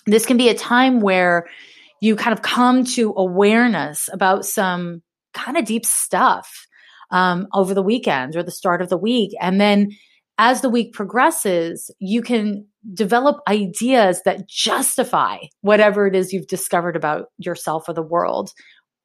This 0.07 0.27
can 0.27 0.37
be 0.37 0.49
a 0.49 0.55
time 0.55 1.01
where 1.01 1.47
you 2.01 2.17
kind 2.17 2.33
of 2.33 2.43
come 2.43 2.85
to 2.85 3.15
awareness 3.17 4.11
about 4.13 4.45
some 4.45 5.03
kind 5.33 5.57
of 5.57 5.65
deep 5.65 5.87
stuff 5.87 6.67
um, 7.11 7.47
over 7.55 7.73
the 7.73 7.83
weekend 7.83 8.37
or 8.37 8.43
the 8.43 8.51
start 8.51 8.83
of 8.83 8.89
the 8.89 8.99
week. 8.99 9.33
And 9.41 9.61
then 9.61 9.91
as 10.37 10.61
the 10.61 10.69
week 10.69 10.93
progresses, 10.93 11.91
you 12.01 12.21
can 12.21 12.67
develop 12.93 13.39
ideas 13.49 14.21
that 14.25 14.49
justify 14.49 15.39
whatever 15.61 16.07
it 16.07 16.15
is 16.15 16.33
you've 16.33 16.49
discovered 16.49 16.97
about 16.97 17.27
yourself 17.39 17.89
or 17.89 17.95
the 17.95 18.03
world. 18.03 18.51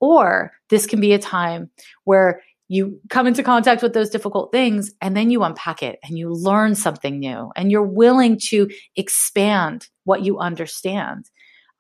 Or 0.02 0.52
this 0.70 0.86
can 0.86 1.00
be 1.00 1.14
a 1.14 1.20
time 1.20 1.70
where 2.06 2.42
you 2.70 3.02
come 3.10 3.26
into 3.26 3.44
contact 3.44 3.82
with 3.82 3.94
those 3.94 4.12
difficult 4.12 4.52
things 4.52 4.92
and 5.02 5.18
then 5.18 5.32
you 5.32 5.44
unpack 5.44 5.82
it 5.82 5.98
and 6.04 6.18
you 6.18 6.32
learn 6.32 6.76
something 6.76 7.20
new 7.20 7.52
and 7.56 7.72
you're 7.72 7.84
willing 7.84 8.38
to 8.38 8.70
expand 8.96 9.88
what 10.04 10.22
you 10.22 10.38
understand. 10.38 11.30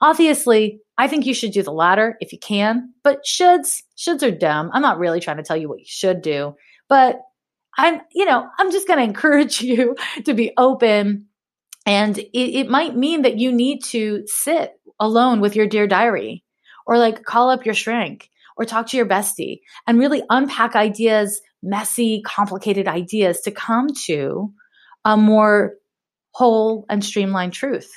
Obviously, 0.01 0.79
I 0.97 1.07
think 1.07 1.27
you 1.27 1.35
should 1.35 1.51
do 1.51 1.61
the 1.61 1.71
latter 1.71 2.17
if 2.19 2.33
you 2.33 2.39
can, 2.39 2.91
but 3.03 3.19
shoulds, 3.23 3.83
shoulds 3.97 4.23
are 4.23 4.35
dumb. 4.35 4.71
I'm 4.73 4.81
not 4.81 4.97
really 4.97 5.19
trying 5.19 5.37
to 5.37 5.43
tell 5.43 5.55
you 5.55 5.69
what 5.69 5.79
you 5.79 5.85
should 5.87 6.23
do, 6.23 6.55
but 6.89 7.21
I'm, 7.77 8.01
you 8.11 8.25
know, 8.25 8.49
I'm 8.57 8.71
just 8.71 8.87
going 8.87 8.97
to 8.99 9.05
encourage 9.05 9.61
you 9.61 9.95
to 10.25 10.33
be 10.33 10.53
open. 10.57 11.27
And 11.85 12.17
it, 12.17 12.33
it 12.33 12.69
might 12.69 12.95
mean 12.95 13.21
that 13.21 13.37
you 13.37 13.51
need 13.51 13.83
to 13.85 14.23
sit 14.25 14.73
alone 14.99 15.39
with 15.39 15.55
your 15.55 15.67
dear 15.67 15.85
diary 15.85 16.43
or 16.87 16.97
like 16.97 17.23
call 17.23 17.51
up 17.51 17.63
your 17.63 17.75
shrink 17.75 18.29
or 18.59 18.65
talk 18.65 18.87
to 18.87 18.97
your 18.97 19.05
bestie 19.05 19.61
and 19.87 19.97
really 19.97 20.21
unpack 20.29 20.75
ideas, 20.75 21.41
messy, 21.63 22.21
complicated 22.23 22.87
ideas 22.87 23.39
to 23.41 23.51
come 23.51 23.87
to 24.05 24.53
a 25.05 25.15
more 25.15 25.75
whole 26.31 26.85
and 26.89 27.03
streamlined 27.03 27.53
truth. 27.53 27.89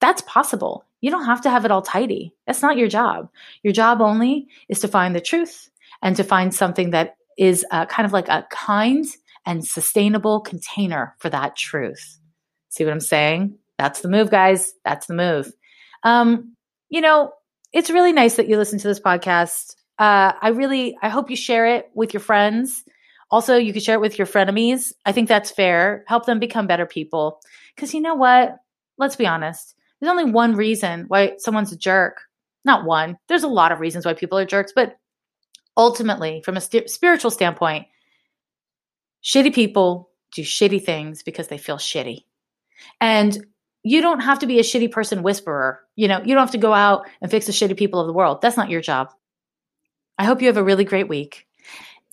That's 0.00 0.22
possible. 0.22 0.84
You 1.00 1.10
don't 1.10 1.26
have 1.26 1.42
to 1.42 1.50
have 1.50 1.64
it 1.64 1.70
all 1.70 1.82
tidy. 1.82 2.34
That's 2.46 2.62
not 2.62 2.76
your 2.76 2.88
job. 2.88 3.28
Your 3.62 3.72
job 3.72 4.00
only 4.00 4.48
is 4.68 4.80
to 4.80 4.88
find 4.88 5.14
the 5.14 5.20
truth 5.20 5.70
and 6.02 6.16
to 6.16 6.24
find 6.24 6.52
something 6.52 6.90
that 6.90 7.14
is 7.38 7.64
kind 7.70 8.04
of 8.04 8.12
like 8.12 8.28
a 8.28 8.46
kind 8.50 9.06
and 9.46 9.64
sustainable 9.66 10.40
container 10.40 11.14
for 11.18 11.30
that 11.30 11.56
truth. 11.56 12.18
See 12.70 12.84
what 12.84 12.92
I'm 12.92 13.00
saying? 13.00 13.56
That's 13.78 14.00
the 14.00 14.08
move, 14.08 14.30
guys. 14.30 14.72
That's 14.84 15.06
the 15.06 15.14
move. 15.14 15.52
Um, 16.02 16.56
you 16.88 17.00
know, 17.00 17.32
it's 17.72 17.90
really 17.90 18.12
nice 18.12 18.36
that 18.36 18.48
you 18.48 18.56
listen 18.56 18.78
to 18.80 18.88
this 18.88 19.00
podcast. 19.00 19.76
Uh, 20.02 20.32
I 20.42 20.48
really, 20.48 20.98
I 21.00 21.10
hope 21.10 21.30
you 21.30 21.36
share 21.36 21.64
it 21.64 21.88
with 21.94 22.12
your 22.12 22.20
friends. 22.20 22.82
Also, 23.30 23.56
you 23.56 23.72
can 23.72 23.80
share 23.80 23.94
it 23.94 24.00
with 24.00 24.18
your 24.18 24.26
frenemies. 24.26 24.92
I 25.06 25.12
think 25.12 25.28
that's 25.28 25.52
fair. 25.52 26.02
Help 26.08 26.26
them 26.26 26.40
become 26.40 26.66
better 26.66 26.86
people. 26.86 27.40
Because 27.76 27.94
you 27.94 28.00
know 28.00 28.16
what? 28.16 28.56
Let's 28.98 29.14
be 29.14 29.28
honest. 29.28 29.76
There's 30.00 30.10
only 30.10 30.24
one 30.24 30.56
reason 30.56 31.04
why 31.06 31.34
someone's 31.38 31.70
a 31.70 31.76
jerk. 31.76 32.22
Not 32.64 32.84
one. 32.84 33.16
There's 33.28 33.44
a 33.44 33.48
lot 33.48 33.70
of 33.70 33.78
reasons 33.78 34.04
why 34.04 34.14
people 34.14 34.36
are 34.38 34.44
jerks, 34.44 34.72
but 34.74 34.96
ultimately, 35.76 36.42
from 36.44 36.56
a 36.56 36.60
st- 36.60 36.90
spiritual 36.90 37.30
standpoint, 37.30 37.86
shitty 39.22 39.54
people 39.54 40.10
do 40.34 40.42
shitty 40.42 40.82
things 40.82 41.22
because 41.22 41.46
they 41.46 41.58
feel 41.58 41.76
shitty. 41.76 42.24
And 43.00 43.46
you 43.84 44.00
don't 44.00 44.18
have 44.18 44.40
to 44.40 44.48
be 44.48 44.58
a 44.58 44.64
shitty 44.64 44.90
person 44.90 45.22
whisperer. 45.22 45.78
You 45.94 46.08
know, 46.08 46.18
you 46.18 46.34
don't 46.34 46.42
have 46.42 46.50
to 46.50 46.58
go 46.58 46.72
out 46.74 47.06
and 47.20 47.30
fix 47.30 47.46
the 47.46 47.52
shitty 47.52 47.76
people 47.76 48.00
of 48.00 48.08
the 48.08 48.12
world. 48.12 48.42
That's 48.42 48.56
not 48.56 48.68
your 48.68 48.80
job. 48.80 49.12
I 50.18 50.24
hope 50.24 50.40
you 50.40 50.48
have 50.48 50.56
a 50.56 50.64
really 50.64 50.84
great 50.84 51.08
week 51.08 51.46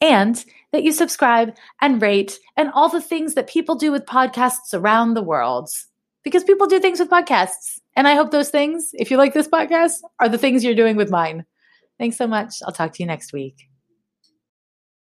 and 0.02 0.44
that 0.72 0.84
you 0.84 0.92
subscribe 0.92 1.56
and 1.82 2.02
rate 2.02 2.40
and 2.56 2.70
all 2.74 2.90
the 2.90 3.02
things 3.02 3.34
that 3.34 3.50
people 3.50 3.76
do 3.76 3.92
with 3.92 4.06
podcasts 4.06 4.74
around 4.74 5.14
the 5.14 5.24
world 5.24 5.70
because 6.24 6.44
people 6.44 6.68
do 6.68 6.80
things 6.80 7.00
with 7.00 7.10
podcasts. 7.10 7.80
And 7.96 8.08
I 8.08 8.16
hope 8.16 8.32
those 8.32 8.50
things, 8.50 8.92
if 8.94 9.12
you 9.12 9.18
like 9.18 9.34
this 9.34 9.48
podcast, 9.48 10.02
are 10.20 10.30
the 10.30 10.38
things 10.38 10.64
you're 10.64 10.76
doing 10.76 10.96
with 10.96 11.10
mine. 11.10 11.46
Thanks 11.98 12.18
so 12.18 12.28
much. 12.28 12.56
I'll 12.66 12.72
talk 12.72 12.94
to 12.94 13.04
you 13.04 13.08
next 13.08 13.34
week. 13.34 13.68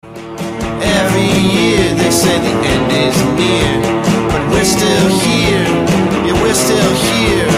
Every 0.04 1.32
year 1.56 1.94
they 1.94 2.10
say 2.10 2.38
the 2.38 2.54
end 2.74 2.92
is 2.92 3.16
near, 3.34 3.82
but 4.28 4.50
we're 4.50 4.64
still 4.64 5.08
here. 5.20 5.64
Yeah, 6.26 6.42
we're 6.42 6.54
still 6.54 6.94
here. 6.94 7.53